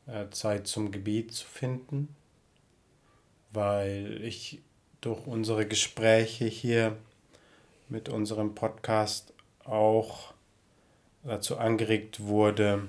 äh, 0.07 0.29
Zeit 0.31 0.67
zum 0.67 0.91
Gebet 0.91 1.33
zu 1.33 1.45
finden, 1.45 2.15
weil 3.51 4.21
ich 4.23 4.61
durch 5.01 5.25
unsere 5.25 5.67
Gespräche 5.67 6.45
hier 6.45 6.97
mit 7.89 8.09
unserem 8.09 8.55
Podcast 8.55 9.33
auch 9.63 10.33
dazu 11.23 11.57
angeregt 11.57 12.21
wurde, 12.21 12.87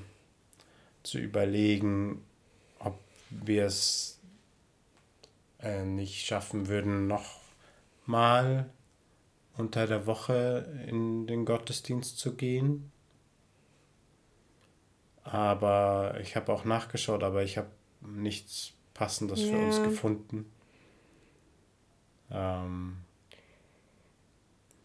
zu 1.02 1.18
überlegen, 1.18 2.24
ob 2.78 2.98
wir 3.30 3.66
es 3.66 4.18
äh, 5.60 5.84
nicht 5.84 6.26
schaffen 6.26 6.68
würden, 6.68 7.06
noch 7.06 7.40
mal 8.06 8.68
unter 9.56 9.86
der 9.86 10.06
Woche 10.06 10.84
in 10.88 11.26
den 11.26 11.44
Gottesdienst 11.44 12.18
zu 12.18 12.34
gehen. 12.34 12.90
Aber 15.22 16.18
ich 16.20 16.36
habe 16.36 16.52
auch 16.52 16.64
nachgeschaut, 16.64 17.22
aber 17.22 17.42
ich 17.42 17.56
habe 17.56 17.68
nichts 18.00 18.72
Passendes 18.92 19.40
ja. 19.42 19.48
für 19.48 19.58
uns 19.58 19.82
gefunden. 19.82 20.46
Ähm, 22.30 22.96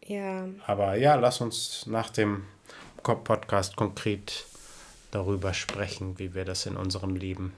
ja. 0.05 0.47
Aber 0.65 0.95
ja, 0.95 1.15
lass 1.15 1.41
uns 1.41 1.85
nach 1.85 2.09
dem 2.09 2.45
Podcast 3.03 3.75
konkret 3.75 4.45
darüber 5.11 5.53
sprechen, 5.53 6.19
wie 6.19 6.33
wir 6.35 6.45
das 6.45 6.65
in 6.65 6.77
unserem 6.77 7.15
Leben. 7.15 7.53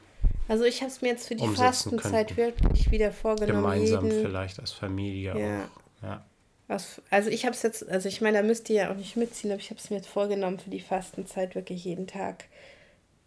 Also 0.47 0.63
ich 0.63 0.81
habe 0.81 0.91
es 0.91 1.01
mir 1.01 1.09
jetzt 1.09 1.27
für 1.27 1.35
die 1.35 1.47
Fastenzeit 1.47 2.35
wirklich 2.35 2.91
wieder 2.91 3.11
vorgenommen. 3.11 3.61
Gemeinsam 3.61 4.05
jeden, 4.05 4.21
vielleicht 4.21 4.59
als 4.59 4.71
Familie 4.71 5.37
ja. 5.37 5.63
auch. 5.63 6.03
Ja. 6.03 6.25
Also 7.09 7.29
ich 7.29 7.45
habe 7.45 7.55
es 7.55 7.63
jetzt, 7.63 7.87
also 7.89 8.07
ich 8.07 8.21
meine, 8.21 8.37
da 8.37 8.43
müsst 8.43 8.69
ihr 8.69 8.75
ja 8.75 8.91
auch 8.91 8.95
nicht 8.95 9.17
mitziehen, 9.17 9.51
aber 9.51 9.59
ich 9.59 9.69
habe 9.69 9.79
es 9.79 9.89
mir 9.89 9.97
jetzt 9.97 10.07
vorgenommen 10.07 10.59
für 10.59 10.69
die 10.69 10.79
Fastenzeit 10.79 11.55
wirklich 11.55 11.83
jeden 11.83 12.07
Tag. 12.07 12.45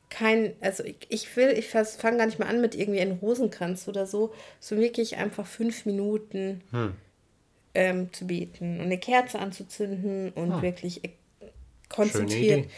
Kein, 0.09 0.55
also 0.61 0.85
ich, 0.85 0.97
ich 1.09 1.37
will, 1.37 1.51
ich 1.51 1.69
fange 1.69 2.17
gar 2.17 2.27
nicht 2.27 2.39
mal 2.39 2.49
an 2.49 2.61
mit 2.61 2.75
irgendwie 2.75 3.01
einem 3.01 3.19
Rosenkranz 3.19 3.89
oder 3.89 4.07
so, 4.07 4.33
so 4.61 4.77
wirklich 4.77 5.17
einfach 5.17 5.47
fünf 5.47 5.87
Minuten 5.87 6.63
hm. 6.71 6.95
ähm, 7.75 8.13
zu 8.13 8.27
beten 8.27 8.79
und 8.79 8.87
eine 8.87 8.99
Kerze 8.99 9.39
anzuzünden 9.39 10.31
und 10.31 10.55
hm. 10.55 10.63
wirklich 10.63 11.03
konzentriert. 11.89 12.71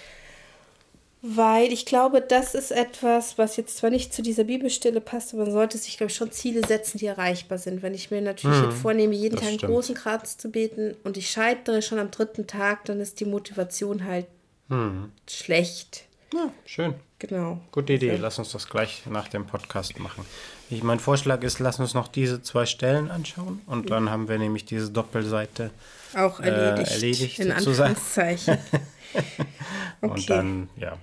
Weil 1.22 1.72
ich 1.72 1.86
glaube, 1.86 2.20
das 2.20 2.54
ist 2.54 2.70
etwas, 2.70 3.38
was 3.38 3.56
jetzt 3.56 3.78
zwar 3.78 3.90
nicht 3.90 4.12
zu 4.12 4.22
dieser 4.22 4.44
Bibelstelle 4.44 5.00
passt, 5.00 5.32
aber 5.32 5.44
man 5.44 5.52
sollte 5.52 5.78
sich, 5.78 5.96
glaube 5.96 6.10
ich, 6.10 6.16
schon 6.16 6.30
Ziele 6.30 6.64
setzen, 6.66 6.98
die 6.98 7.06
erreichbar 7.06 7.58
sind. 7.58 7.82
Wenn 7.82 7.94
ich 7.94 8.10
mir 8.10 8.20
natürlich 8.20 8.60
hm, 8.60 8.72
vornehme, 8.72 9.14
jeden 9.14 9.36
Tag 9.36 9.48
einen 9.48 9.58
stimmt. 9.58 9.72
großen 9.72 9.94
Kratz 9.94 10.36
zu 10.36 10.50
beten 10.50 10.94
und 11.04 11.16
ich 11.16 11.30
scheitere 11.30 11.82
schon 11.82 11.98
am 11.98 12.10
dritten 12.10 12.46
Tag, 12.46 12.84
dann 12.84 13.00
ist 13.00 13.18
die 13.20 13.24
Motivation 13.24 14.04
halt 14.04 14.26
hm. 14.68 15.10
schlecht. 15.28 16.04
Ja, 16.34 16.52
schön. 16.64 16.94
Genau. 17.18 17.60
Gute 17.72 17.94
Idee. 17.94 18.12
Ja. 18.12 18.18
Lass 18.20 18.38
uns 18.38 18.52
das 18.52 18.68
gleich 18.68 19.06
nach 19.06 19.28
dem 19.28 19.46
Podcast 19.46 19.98
machen. 19.98 20.24
Ich, 20.68 20.82
mein 20.82 21.00
Vorschlag 21.00 21.42
ist, 21.42 21.60
lass 21.60 21.80
uns 21.80 21.94
noch 21.94 22.08
diese 22.08 22.42
zwei 22.42 22.66
Stellen 22.66 23.10
anschauen 23.10 23.62
und 23.66 23.90
dann 23.90 24.10
haben 24.10 24.28
wir 24.28 24.38
nämlich 24.38 24.64
diese 24.66 24.90
Doppelseite 24.90 25.70
auch 26.14 26.40
erledigt. 26.40 26.90
Äh, 26.90 26.94
erledigt 26.94 27.38
in 27.38 27.48
sozusagen. 27.52 27.94
Anführungszeichen. 27.94 28.58
okay. 30.00 30.12
Und 30.12 30.30
dann, 30.30 30.68
ja, 30.76 30.98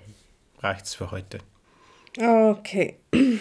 reicht's 0.59 0.95
für 0.95 1.11
heute. 1.11 1.39
Okay. 2.17 2.97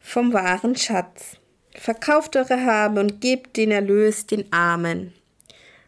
Vom 0.00 0.32
wahren 0.32 0.76
Schatz. 0.76 1.36
Verkauft 1.74 2.36
eure 2.36 2.64
Habe 2.64 3.00
und 3.00 3.20
gebt 3.20 3.56
den 3.56 3.70
Erlös 3.70 4.26
den 4.26 4.52
Armen. 4.52 5.14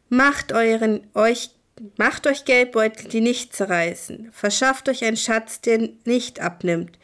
Macht 0.08 0.52
euren 0.52 1.06
euch 1.14 1.50
macht 1.96 2.26
euch 2.26 2.44
Geldbeutel, 2.44 3.08
die 3.08 3.20
nicht 3.20 3.54
zerreißen. 3.54 4.30
Verschafft 4.32 4.88
euch 4.88 5.04
einen 5.04 5.16
Schatz, 5.16 5.60
der 5.60 5.88
nicht 6.04 6.40
abnimmt. 6.40 6.98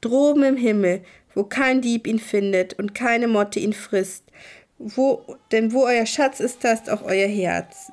Droben 0.00 0.42
im 0.42 0.56
Himmel, 0.56 1.04
wo 1.34 1.44
kein 1.44 1.80
Dieb 1.80 2.06
ihn 2.06 2.18
findet 2.18 2.74
und 2.74 2.94
keine 2.94 3.28
Motte 3.28 3.60
ihn 3.60 3.72
frisst. 3.72 4.24
Wo, 4.78 5.36
denn 5.52 5.72
wo 5.72 5.84
euer 5.84 6.06
Schatz 6.06 6.40
ist, 6.40 6.64
da 6.64 6.72
ist 6.72 6.90
auch 6.90 7.02
euer 7.02 7.28
Herz. 7.28 7.90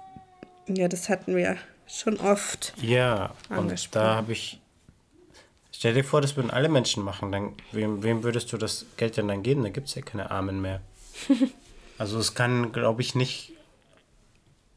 Ja, 0.68 0.88
das 0.88 1.08
hatten 1.10 1.36
wir 1.36 1.58
schon 1.94 2.20
oft. 2.20 2.74
Ja, 2.82 3.36
und 3.50 3.96
da 3.96 4.16
habe 4.16 4.32
ich. 4.32 4.60
Stell 5.72 5.94
dir 5.94 6.04
vor, 6.04 6.22
das 6.22 6.36
würden 6.36 6.52
alle 6.52 6.70
Menschen 6.70 7.04
machen. 7.04 7.32
Dann, 7.32 7.54
wem, 7.72 8.04
wem 8.04 8.24
würdest 8.24 8.54
du 8.54 8.58
das 8.58 8.86
Geld 8.96 9.18
denn 9.18 9.28
dann 9.28 9.44
geben? 9.44 9.64
Da 9.64 9.70
gibt 9.70 9.90
es 9.90 9.96
ja 9.96 10.02
keine 10.02 10.32
Armen 10.32 10.62
mehr. 10.62 10.82
also 11.98 12.20
es 12.20 12.36
kann, 12.36 12.72
glaube 12.72 13.02
ich, 13.02 13.16
nicht, 13.16 13.52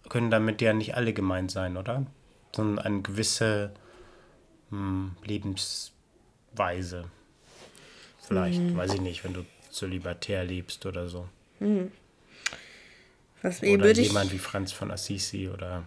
können 0.08 0.30
damit 0.30 0.60
ja 0.62 0.72
nicht 0.72 0.96
alle 0.96 1.12
gemeint 1.12 1.50
sein, 1.50 1.76
oder? 1.76 2.06
Sondern 2.54 2.84
eine 2.84 3.02
gewisse 3.02 3.72
hm, 4.70 5.16
Lebensweise. 5.24 7.04
Vielleicht, 8.26 8.60
mhm. 8.60 8.76
weiß 8.76 8.94
ich 8.94 9.00
nicht, 9.00 9.22
wenn 9.22 9.34
du 9.34 9.44
so 9.70 9.86
libertär 9.86 10.44
lebst 10.44 10.86
oder 10.86 11.08
so. 11.08 11.28
Mhm. 11.60 11.92
Was, 13.42 13.62
oder 13.62 13.92
jemand 13.92 14.32
wie 14.32 14.38
Franz 14.38 14.72
von 14.72 14.90
Assisi 14.90 15.48
oder 15.48 15.84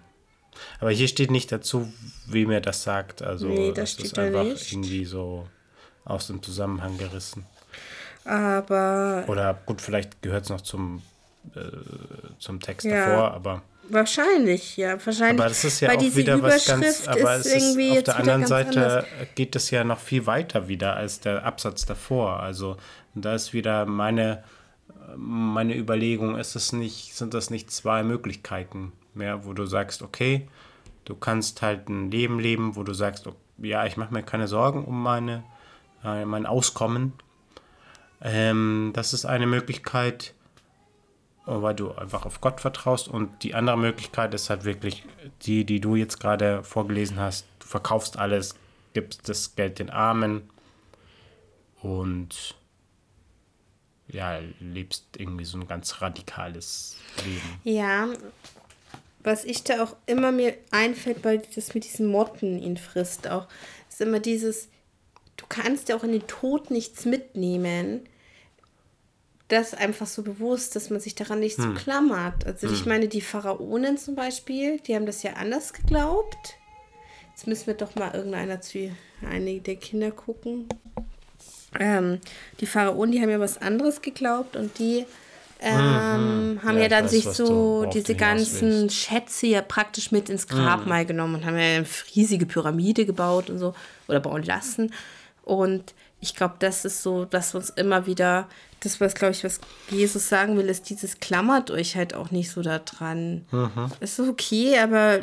aber 0.79 0.91
hier 0.91 1.07
steht 1.07 1.31
nicht 1.31 1.51
dazu, 1.51 1.91
wie 2.27 2.45
mir 2.45 2.61
das 2.61 2.83
sagt. 2.83 3.21
Also 3.21 3.47
nee, 3.47 3.71
das, 3.71 3.95
das 3.95 4.05
ist 4.05 4.19
einfach 4.19 4.43
nicht. 4.43 4.71
irgendwie 4.71 5.05
so 5.05 5.47
aus 6.05 6.27
dem 6.27 6.41
Zusammenhang 6.41 6.97
gerissen. 6.97 7.45
Aber. 8.25 9.23
Oder 9.27 9.59
gut, 9.65 9.81
vielleicht 9.81 10.21
gehört 10.21 10.43
es 10.43 10.49
noch 10.49 10.61
zum, 10.61 11.01
äh, 11.55 11.59
zum 12.39 12.59
Text 12.59 12.85
ja, 12.85 13.07
davor, 13.07 13.33
aber. 13.33 13.61
Wahrscheinlich, 13.91 14.77
ja, 14.77 15.03
wahrscheinlich. 15.03 15.39
Aber 15.39 15.49
das 15.49 15.63
ist 15.63 15.79
ja 15.79 15.91
auch 15.91 16.15
wieder 16.15 16.41
was 16.43 16.65
ganz. 16.65 17.07
Aber 17.07 17.35
es 17.35 17.47
ist 17.47 17.77
auf 17.77 18.03
der 18.03 18.17
anderen 18.17 18.45
Seite 18.45 18.99
anders. 18.99 19.05
geht 19.33 19.55
es 19.55 19.71
ja 19.71 19.83
noch 19.83 19.99
viel 19.99 20.27
weiter 20.27 20.67
wieder 20.67 20.95
als 20.95 21.21
der 21.21 21.43
Absatz 21.43 21.85
davor. 21.85 22.39
Also 22.39 22.77
da 23.15 23.33
ist 23.33 23.51
wieder 23.51 23.87
meine 23.87 24.43
meine 25.15 25.75
Überlegung, 25.75 26.37
ist 26.37 26.55
es 26.55 26.73
nicht, 26.73 27.15
sind 27.15 27.33
das 27.33 27.49
nicht 27.49 27.71
zwei 27.71 28.03
Möglichkeiten? 28.03 28.91
Mehr, 29.19 29.45
wo 29.45 29.53
du 29.53 29.65
sagst, 29.65 30.01
okay, 30.01 30.47
du 31.05 31.15
kannst 31.15 31.61
halt 31.61 31.87
ein 31.89 32.09
Leben 32.09 32.39
leben, 32.39 32.75
wo 32.75 32.83
du 32.83 32.93
sagst, 32.93 33.29
ja, 33.59 33.85
ich 33.85 33.97
mache 33.97 34.13
mir 34.13 34.23
keine 34.23 34.47
Sorgen 34.47 34.85
um 34.85 35.01
meine, 35.01 35.43
äh, 36.03 36.25
mein 36.25 36.45
Auskommen. 36.45 37.13
Ähm, 38.21 38.91
das 38.93 39.13
ist 39.13 39.25
eine 39.25 39.45
Möglichkeit, 39.45 40.33
weil 41.45 41.75
du 41.75 41.91
einfach 41.91 42.25
auf 42.25 42.41
Gott 42.41 42.61
vertraust. 42.61 43.07
Und 43.07 43.43
die 43.43 43.55
andere 43.55 43.77
Möglichkeit 43.77 44.33
ist 44.33 44.49
halt 44.49 44.65
wirklich 44.65 45.05
die, 45.43 45.65
die 45.65 45.79
du 45.79 45.95
jetzt 45.95 46.19
gerade 46.19 46.63
vorgelesen 46.63 47.19
hast. 47.19 47.47
Du 47.59 47.67
verkaufst 47.67 48.17
alles, 48.17 48.55
gibst 48.93 49.29
das 49.29 49.55
Geld 49.55 49.79
den 49.79 49.89
Armen 49.89 50.49
und 51.81 52.55
ja, 54.07 54.39
lebst 54.59 55.05
irgendwie 55.17 55.45
so 55.45 55.57
ein 55.57 55.67
ganz 55.67 56.01
radikales 56.01 56.97
Leben. 57.23 57.59
Ja, 57.63 58.07
was 59.23 59.43
ich 59.45 59.63
da 59.63 59.83
auch 59.83 59.95
immer 60.05 60.31
mir 60.31 60.55
einfällt, 60.71 61.23
weil 61.23 61.41
das 61.55 61.73
mit 61.73 61.83
diesen 61.83 62.07
Motten 62.07 62.61
ihn 62.61 62.77
frisst 62.77 63.27
auch, 63.27 63.47
ist 63.89 64.01
immer 64.01 64.19
dieses, 64.19 64.69
du 65.35 65.45
kannst 65.47 65.89
ja 65.89 65.95
auch 65.95 66.03
in 66.03 66.11
den 66.11 66.27
Tod 66.27 66.71
nichts 66.71 67.05
mitnehmen. 67.05 68.01
Das 69.49 69.73
einfach 69.73 70.05
so 70.05 70.21
bewusst, 70.21 70.75
dass 70.75 70.89
man 70.89 70.99
sich 70.99 71.15
daran 71.15 71.39
nicht 71.39 71.57
hm. 71.57 71.63
so 71.63 71.73
klammert. 71.73 72.45
Also 72.45 72.67
hm. 72.67 72.73
ich 72.73 72.85
meine, 72.85 73.07
die 73.07 73.21
Pharaonen 73.21 73.97
zum 73.97 74.15
Beispiel, 74.15 74.79
die 74.79 74.95
haben 74.95 75.05
das 75.05 75.23
ja 75.23 75.33
anders 75.33 75.73
geglaubt. 75.73 76.55
Jetzt 77.31 77.47
müssen 77.47 77.67
wir 77.67 77.73
doch 77.73 77.95
mal 77.95 78.13
irgendeiner 78.13 78.61
zu 78.61 78.91
einige 79.27 79.61
der 79.61 79.75
Kinder 79.77 80.11
gucken. 80.11 80.67
Ähm, 81.79 82.19
die 82.59 82.65
Pharaonen, 82.65 83.11
die 83.11 83.21
haben 83.21 83.29
ja 83.29 83.39
was 83.39 83.57
anderes 83.57 84.01
geglaubt 84.01 84.55
und 84.55 84.77
die 84.79 85.05
ähm, 85.61 86.53
mhm. 86.53 86.63
haben 86.63 86.77
ja, 86.77 86.83
ja 86.83 86.89
dann 86.89 87.05
weiß, 87.05 87.11
sich 87.11 87.25
so 87.25 87.85
diese 87.85 88.15
ganzen. 88.15 88.89
Schätze 88.89 89.47
ja 89.47 89.61
praktisch 89.61 90.11
mit 90.11 90.29
ins 90.29 90.47
Grabmal 90.47 91.03
mhm. 91.03 91.07
genommen 91.07 91.35
und 91.35 91.45
haben 91.45 91.57
ja 91.57 91.77
eine 91.77 91.85
riesige 92.15 92.45
Pyramide 92.45 93.05
gebaut 93.05 93.49
und 93.49 93.59
so 93.59 93.73
oder 94.07 94.19
bauen 94.19 94.43
lassen. 94.43 94.93
Und 95.43 95.93
ich 96.21 96.35
glaube, 96.35 96.55
das 96.59 96.85
ist 96.85 97.03
so, 97.03 97.25
dass 97.25 97.55
uns 97.55 97.69
immer 97.71 98.05
wieder, 98.05 98.47
das 98.81 99.01
was, 99.01 99.15
glaube 99.15 99.31
ich, 99.31 99.43
was 99.43 99.59
Jesus 99.89 100.29
sagen 100.29 100.57
will, 100.57 100.67
ist 100.67 100.89
dieses 100.89 101.19
klammert 101.19 101.71
euch 101.71 101.95
halt 101.95 102.13
auch 102.13 102.31
nicht 102.31 102.51
so 102.51 102.61
da 102.61 102.79
dran. 102.79 103.45
Mhm. 103.51 103.91
Ist 103.99 104.19
okay, 104.19 104.77
aber 104.79 105.21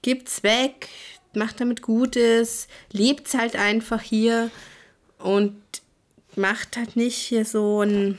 gibt's 0.00 0.42
weg, 0.42 0.88
macht 1.34 1.60
damit 1.60 1.82
Gutes, 1.82 2.68
lebt 2.92 3.34
halt 3.34 3.56
einfach 3.56 4.00
hier 4.00 4.50
und 5.18 5.56
macht 6.36 6.76
halt 6.76 6.96
nicht 6.96 7.16
hier 7.16 7.44
so 7.44 7.82
ein 7.82 8.18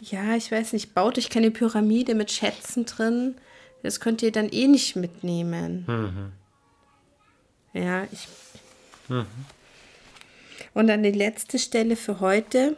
Ja, 0.00 0.34
ich 0.36 0.50
weiß 0.50 0.72
nicht, 0.72 0.94
baut 0.94 1.18
euch 1.18 1.30
keine 1.30 1.50
Pyramide 1.50 2.14
mit 2.14 2.30
Schätzen 2.32 2.84
drin. 2.84 3.36
Das 3.82 4.00
könnt 4.00 4.22
ihr 4.22 4.32
dann 4.32 4.48
eh 4.48 4.66
nicht 4.66 4.96
mitnehmen. 4.96 5.84
Mhm. 5.86 6.32
Ja, 7.80 8.06
ich. 8.12 8.28
Und 10.74 10.86
dann 10.86 11.02
die 11.02 11.10
letzte 11.12 11.58
Stelle 11.58 11.96
für 11.96 12.20
heute. 12.20 12.76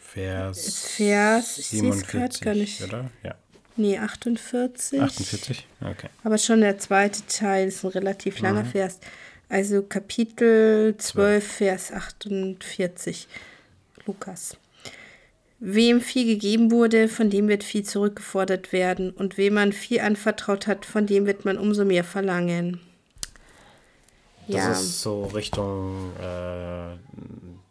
Vers, 0.00 0.84
Vers, 0.86 1.58
ich 1.58 1.66
sehe 1.68 1.90
es 1.90 2.06
gerade 2.06 2.32
47, 2.32 2.40
gar 2.42 2.54
nicht. 2.54 2.82
oder? 2.82 3.10
Ja. 3.24 3.34
Nee, 3.76 3.98
48. 3.98 5.00
48? 5.02 5.66
Okay. 5.80 6.08
Aber 6.22 6.38
schon 6.38 6.60
der 6.60 6.78
zweite 6.78 7.26
Teil 7.26 7.66
ist 7.68 7.82
ein 7.84 7.90
relativ 7.90 8.38
langer 8.38 8.62
Mhm. 8.62 8.68
Vers. 8.70 9.00
Also 9.48 9.82
Kapitel 9.82 10.94
12, 10.96 11.44
Vers 11.52 11.90
48. 11.92 13.26
Lukas. 14.06 14.56
Wem 15.66 16.00
viel 16.00 16.26
gegeben 16.26 16.70
wurde, 16.70 17.08
von 17.08 17.30
dem 17.30 17.48
wird 17.48 17.64
viel 17.64 17.84
zurückgefordert 17.84 18.72
werden. 18.72 19.10
Und 19.10 19.36
wem 19.38 19.54
man 19.54 19.72
viel 19.72 20.00
anvertraut 20.00 20.66
hat, 20.66 20.84
von 20.86 21.06
dem 21.06 21.26
wird 21.26 21.44
man 21.44 21.58
umso 21.58 21.84
mehr 21.84 22.04
verlangen. 22.04 22.80
Das 24.50 24.66
Ja, 24.66 24.72
ist 24.72 25.00
so 25.00 25.24
Richtung 25.26 26.16
äh, 26.18 26.96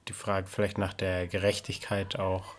die 0.07 0.13
Frage 0.13 0.47
vielleicht 0.47 0.77
nach 0.77 0.93
der 0.93 1.27
Gerechtigkeit 1.27 2.17
auch, 2.19 2.57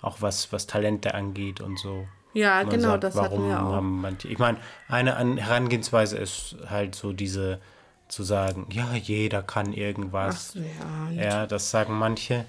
auch 0.00 0.20
was, 0.22 0.52
was 0.52 0.66
Talente 0.66 1.14
angeht 1.14 1.60
und 1.60 1.78
so. 1.78 2.08
ja 2.32 2.62
Man 2.62 2.68
genau, 2.68 2.88
sagt, 2.90 3.04
das 3.04 3.20
hatten 3.20 3.42
warum 3.42 3.48
wir 3.48 3.62
auch. 3.62 3.72
haben 3.72 4.00
manche. 4.00 4.28
Ich 4.28 4.38
meine, 4.38 4.58
eine 4.88 5.16
An 5.16 5.36
Herangehensweise 5.38 6.16
ist 6.18 6.56
halt 6.68 6.94
so 6.94 7.12
diese 7.12 7.60
zu 8.08 8.22
sagen, 8.22 8.66
ja, 8.70 8.94
jeder 8.94 9.42
kann 9.42 9.74
Ach 9.74 9.76
irgendwas. 9.76 10.52
so, 10.52 10.60
ja. 10.60 11.10
Ja, 11.10 11.46
das 11.46 11.70
sagen 11.70 11.94
manche. 11.98 12.44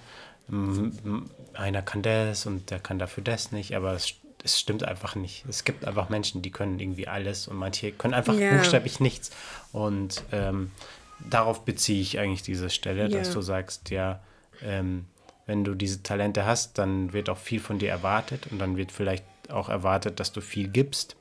Einer 1.53 1.81
kann 1.81 2.01
das 2.01 2.45
und 2.45 2.69
der 2.71 2.79
kann 2.79 2.99
dafür 2.99 3.23
das 3.23 3.51
nicht, 3.51 3.75
aber 3.75 3.93
es, 3.93 4.13
es 4.43 4.59
stimmt 4.59 4.83
einfach 4.83 5.15
nicht. 5.15 5.43
Es 5.49 5.63
gibt 5.63 5.83
einfach 5.85 6.09
Menschen, 6.09 6.41
die 6.41 6.51
können 6.51 6.79
irgendwie 6.79 7.07
alles 7.07 7.47
und 7.47 7.57
manche 7.57 7.91
können 7.91 8.13
einfach 8.13 8.39
Ja. 8.39 8.49
buchstäblich 8.57 8.99
nichts. 8.99 9.31
Und 9.73 10.23
ähm, 10.31 10.71
darauf 11.19 11.65
beziehe 11.65 12.01
ich 12.01 12.19
eigentlich 12.19 12.43
diese 12.43 12.69
Stelle, 12.69 13.09
dass 13.09 13.27
Ja. 13.27 13.33
du 13.33 13.41
sagst, 13.41 13.89
ja, 13.89 14.21
ähm, 14.61 15.05
wenn 15.45 15.63
du 15.63 15.75
diese 15.75 16.03
Talente 16.03 16.45
hast, 16.45 16.77
dann 16.77 17.13
wird 17.13 17.29
auch 17.29 17.37
viel 17.37 17.59
von 17.59 17.79
dir 17.79 17.89
erwartet 17.89 18.47
und 18.51 18.59
dann 18.59 18.77
wird 18.77 18.91
vielleicht 18.91 19.25
auch 19.49 19.69
erwartet, 19.69 20.19
dass 20.19 20.31
du 20.31 20.41
viel 20.41 20.67
gibst 20.67 21.15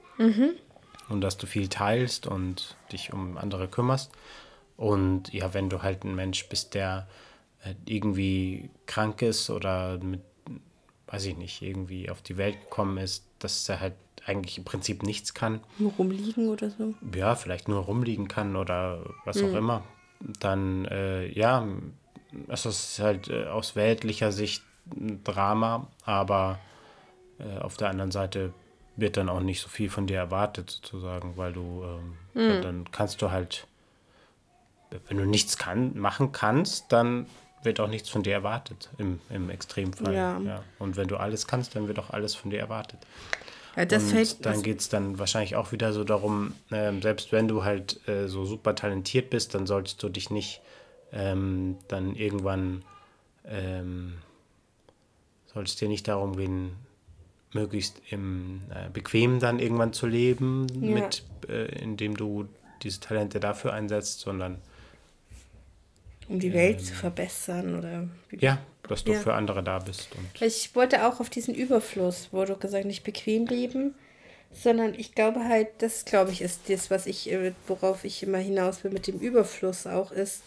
und 1.08 1.20
dass 1.20 1.36
du 1.36 1.46
viel 1.46 1.68
teilst 1.68 2.26
und 2.26 2.76
dich 2.92 3.12
um 3.12 3.38
andere 3.38 3.68
kümmerst. 3.68 4.10
Und 4.76 5.32
ja, 5.32 5.54
wenn 5.54 5.68
du 5.70 5.82
halt 5.82 6.04
ein 6.04 6.14
Mensch 6.14 6.48
bist, 6.48 6.74
der 6.74 7.06
irgendwie 7.86 8.70
krank 8.86 9.22
ist 9.22 9.50
oder 9.50 9.98
mit, 9.98 10.20
weiß 11.06 11.24
ich 11.26 11.36
nicht, 11.36 11.62
irgendwie 11.62 12.10
auf 12.10 12.22
die 12.22 12.36
Welt 12.36 12.60
gekommen 12.62 12.98
ist, 12.98 13.24
dass 13.38 13.68
er 13.68 13.80
halt 13.80 13.94
eigentlich 14.24 14.58
im 14.58 14.64
Prinzip 14.64 15.02
nichts 15.02 15.34
kann, 15.34 15.60
Nur 15.78 15.92
rumliegen 15.92 16.48
oder 16.48 16.70
so. 16.70 16.94
ja, 17.14 17.34
vielleicht 17.36 17.68
nur 17.68 17.80
rumliegen 17.82 18.26
kann 18.28 18.56
oder 18.56 19.04
was 19.24 19.40
auch 19.42 19.54
immer, 19.54 19.84
dann 20.40 20.84
äh, 20.86 21.28
ja, 21.28 21.66
es 22.48 22.66
ist 22.66 22.98
halt 22.98 23.28
äh, 23.28 23.46
aus 23.46 23.76
weltlicher 23.76 24.32
Sicht 24.32 24.62
ein 24.90 25.22
Drama, 25.22 25.86
aber 26.04 26.58
äh, 27.38 27.58
auf 27.60 27.76
der 27.76 27.90
anderen 27.90 28.10
Seite 28.10 28.52
wird 28.96 29.16
dann 29.16 29.28
auch 29.28 29.40
nicht 29.40 29.60
so 29.60 29.68
viel 29.68 29.90
von 29.90 30.06
dir 30.06 30.16
erwartet, 30.16 30.70
sozusagen, 30.70 31.36
weil 31.36 31.52
du, 31.52 31.84
ähm, 31.84 32.14
ja, 32.34 32.60
dann 32.60 32.90
kannst 32.90 33.20
du 33.22 33.30
halt, 33.30 33.66
wenn 35.08 35.18
du 35.18 35.24
nichts 35.26 35.56
kann, 35.58 35.98
machen 35.98 36.32
kannst, 36.32 36.90
dann 36.92 37.26
wird 37.62 37.80
auch 37.80 37.88
nichts 37.88 38.08
von 38.08 38.22
dir 38.22 38.32
erwartet, 38.32 38.90
im, 38.98 39.20
im 39.30 39.50
Extremfall. 39.50 40.14
Ja. 40.14 40.62
Und 40.78 40.96
wenn 40.96 41.08
du 41.08 41.16
alles 41.16 41.46
kannst, 41.46 41.74
dann 41.74 41.88
wird 41.88 41.98
auch 41.98 42.10
alles 42.10 42.34
von 42.34 42.50
dir 42.50 42.60
erwartet. 42.60 43.00
Ja, 43.76 43.84
das 43.84 44.04
und 44.04 44.10
fällt. 44.10 44.46
dann 44.46 44.62
geht 44.62 44.80
es 44.80 44.88
dann 44.88 45.18
wahrscheinlich 45.18 45.56
auch 45.56 45.72
wieder 45.72 45.92
so 45.92 46.02
darum, 46.04 46.54
ähm, 46.70 47.02
selbst 47.02 47.32
wenn 47.32 47.46
du 47.46 47.64
halt 47.64 48.06
äh, 48.08 48.26
so 48.28 48.44
super 48.46 48.74
talentiert 48.74 49.28
bist, 49.30 49.54
dann 49.54 49.66
solltest 49.66 50.02
du 50.02 50.08
dich 50.08 50.30
nicht 50.30 50.62
ähm, 51.12 51.76
dann 51.88 52.14
irgendwann, 52.14 52.84
ähm, 53.44 54.14
solltest 55.52 55.80
dir 55.80 55.88
nicht 55.88 56.08
darum 56.08 56.36
gehen, 56.36 56.72
möglichst 57.52 58.00
im 58.10 58.62
äh, 58.70 58.88
bequem 58.90 59.40
dann 59.40 59.58
irgendwann 59.58 59.92
zu 59.92 60.06
leben, 60.06 60.66
Ja. 60.80 60.94
mit, 60.94 61.24
äh, 61.48 61.66
indem 61.82 62.16
du 62.16 62.48
diese 62.82 63.00
Talente 63.00 63.40
dafür 63.40 63.72
einsetzt, 63.72 64.20
sondern 64.20 64.58
um 66.28 66.38
die 66.40 66.52
Welt 66.52 66.80
zu 66.84 66.94
verbessern 66.94 67.78
oder 67.78 68.08
wie- 68.30 68.38
ja, 68.44 68.58
dass 68.88 69.04
du 69.04 69.12
Ja. 69.12 69.20
für 69.20 69.34
andere 69.34 69.62
da 69.62 69.78
bist. 69.78 70.08
Und 70.16 70.42
Ich 70.46 70.74
wollte 70.74 71.06
auch 71.06 71.20
auf 71.20 71.30
diesen 71.30 71.54
Überfluss, 71.54 72.28
wo 72.32 72.44
du 72.44 72.56
gesagt 72.56 72.84
nicht 72.84 73.04
bequem 73.04 73.46
leben, 73.46 73.94
sondern 74.52 74.94
ich 74.94 75.14
glaube 75.14 75.44
halt, 75.44 75.68
das 75.78 76.04
glaube 76.04 76.30
ich 76.32 76.40
ist 76.42 76.62
das, 76.68 76.90
was 76.90 77.06
ich, 77.06 77.30
äh, 77.30 77.52
worauf 77.66 78.04
ich 78.04 78.22
immer 78.22 78.38
hinaus 78.38 78.82
will 78.84 78.90
mit 78.90 79.06
dem 79.06 79.18
Überfluss 79.18 79.86
auch 79.86 80.12
ist, 80.12 80.42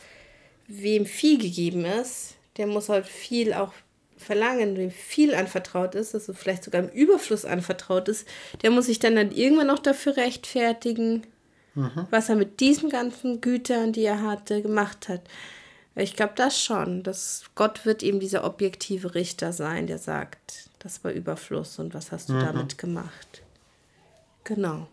wem 0.68 1.06
viel 1.06 1.38
gegeben 1.40 1.86
ist, 1.86 2.36
der 2.58 2.68
muss 2.68 2.90
halt 2.90 3.06
viel 3.06 3.54
auch 3.54 3.74
verlangen, 4.18 4.76
wem 4.78 4.92
viel 4.92 5.34
anvertraut 5.34 5.96
ist, 5.96 6.14
also 6.14 6.34
vielleicht 6.34 6.64
sogar 6.64 6.82
im 6.84 6.90
Überfluss 6.90 7.46
anvertraut 7.46 8.10
ist, 8.10 8.28
der 8.64 8.72
muss 8.72 8.88
sich 8.88 9.00
dann, 9.00 9.16
dann 9.16 9.32
irgendwann 9.32 9.68
noch 9.68 9.80
dafür 9.80 10.18
rechtfertigen, 10.18 11.24
was 12.12 12.28
er 12.28 12.36
mit 12.36 12.60
diesen 12.60 12.90
ganzen 12.90 13.40
Gütern, 13.42 13.94
die 13.94 14.04
er 14.04 14.22
hatte, 14.22 14.62
gemacht 14.62 15.08
hat. 15.08 15.22
Ich 16.02 16.16
glaube 16.16 16.34
das 16.36 16.62
schon. 16.62 17.04
Dass 17.04 17.44
Gott 17.56 17.86
wird 17.86 18.04
eben 18.04 18.20
dieser 18.20 18.44
objektive 18.44 19.16
Richter 19.16 19.54
sein, 19.54 19.88
der 19.88 19.98
sagt, 19.98 20.70
das 20.80 21.04
war 21.04 21.12
Überfluss 21.12 21.80
und 21.80 21.94
was 21.94 22.12
hast 22.12 22.30
du 22.30 22.40
damit 22.40 22.78
gemacht. 22.78 23.42
Genau. 24.44 24.88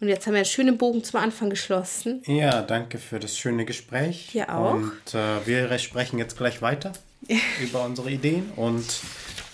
Und 0.00 0.08
jetzt 0.08 0.26
haben 0.26 0.34
wir 0.34 0.38
einen 0.38 0.46
schönen 0.46 0.78
Bogen 0.78 1.02
zum 1.02 1.18
Anfang 1.20 1.50
geschlossen. 1.50 2.22
ja, 2.26 2.62
danke 2.62 2.98
für 2.98 3.18
das 3.18 3.36
schöne 3.36 3.64
Gespräch. 3.64 4.28
Dir 4.32 4.54
auch. 4.54 4.74
Und 4.74 5.14
äh, 5.14 5.44
wir 5.44 5.76
sprechen 5.78 6.18
jetzt 6.18 6.36
gleich 6.36 6.62
weiter 6.62 6.92
über 7.60 7.84
unsere 7.84 8.10
Ideen 8.10 8.50
und 8.54 8.84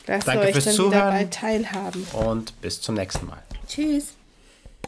Lasst 0.06 0.28
Danke 0.28 0.46
euch 0.46 0.52
fürs 0.52 0.64
dann 0.64 0.74
wieder 0.74 0.84
Zuhören. 0.90 1.10
bald 1.14 1.34
teilhaben. 1.34 2.06
und 2.12 2.60
bis 2.60 2.80
zum 2.80 2.94
nächsten 2.94 3.26
Mal. 3.26 3.42
Tschüss. 3.66 4.14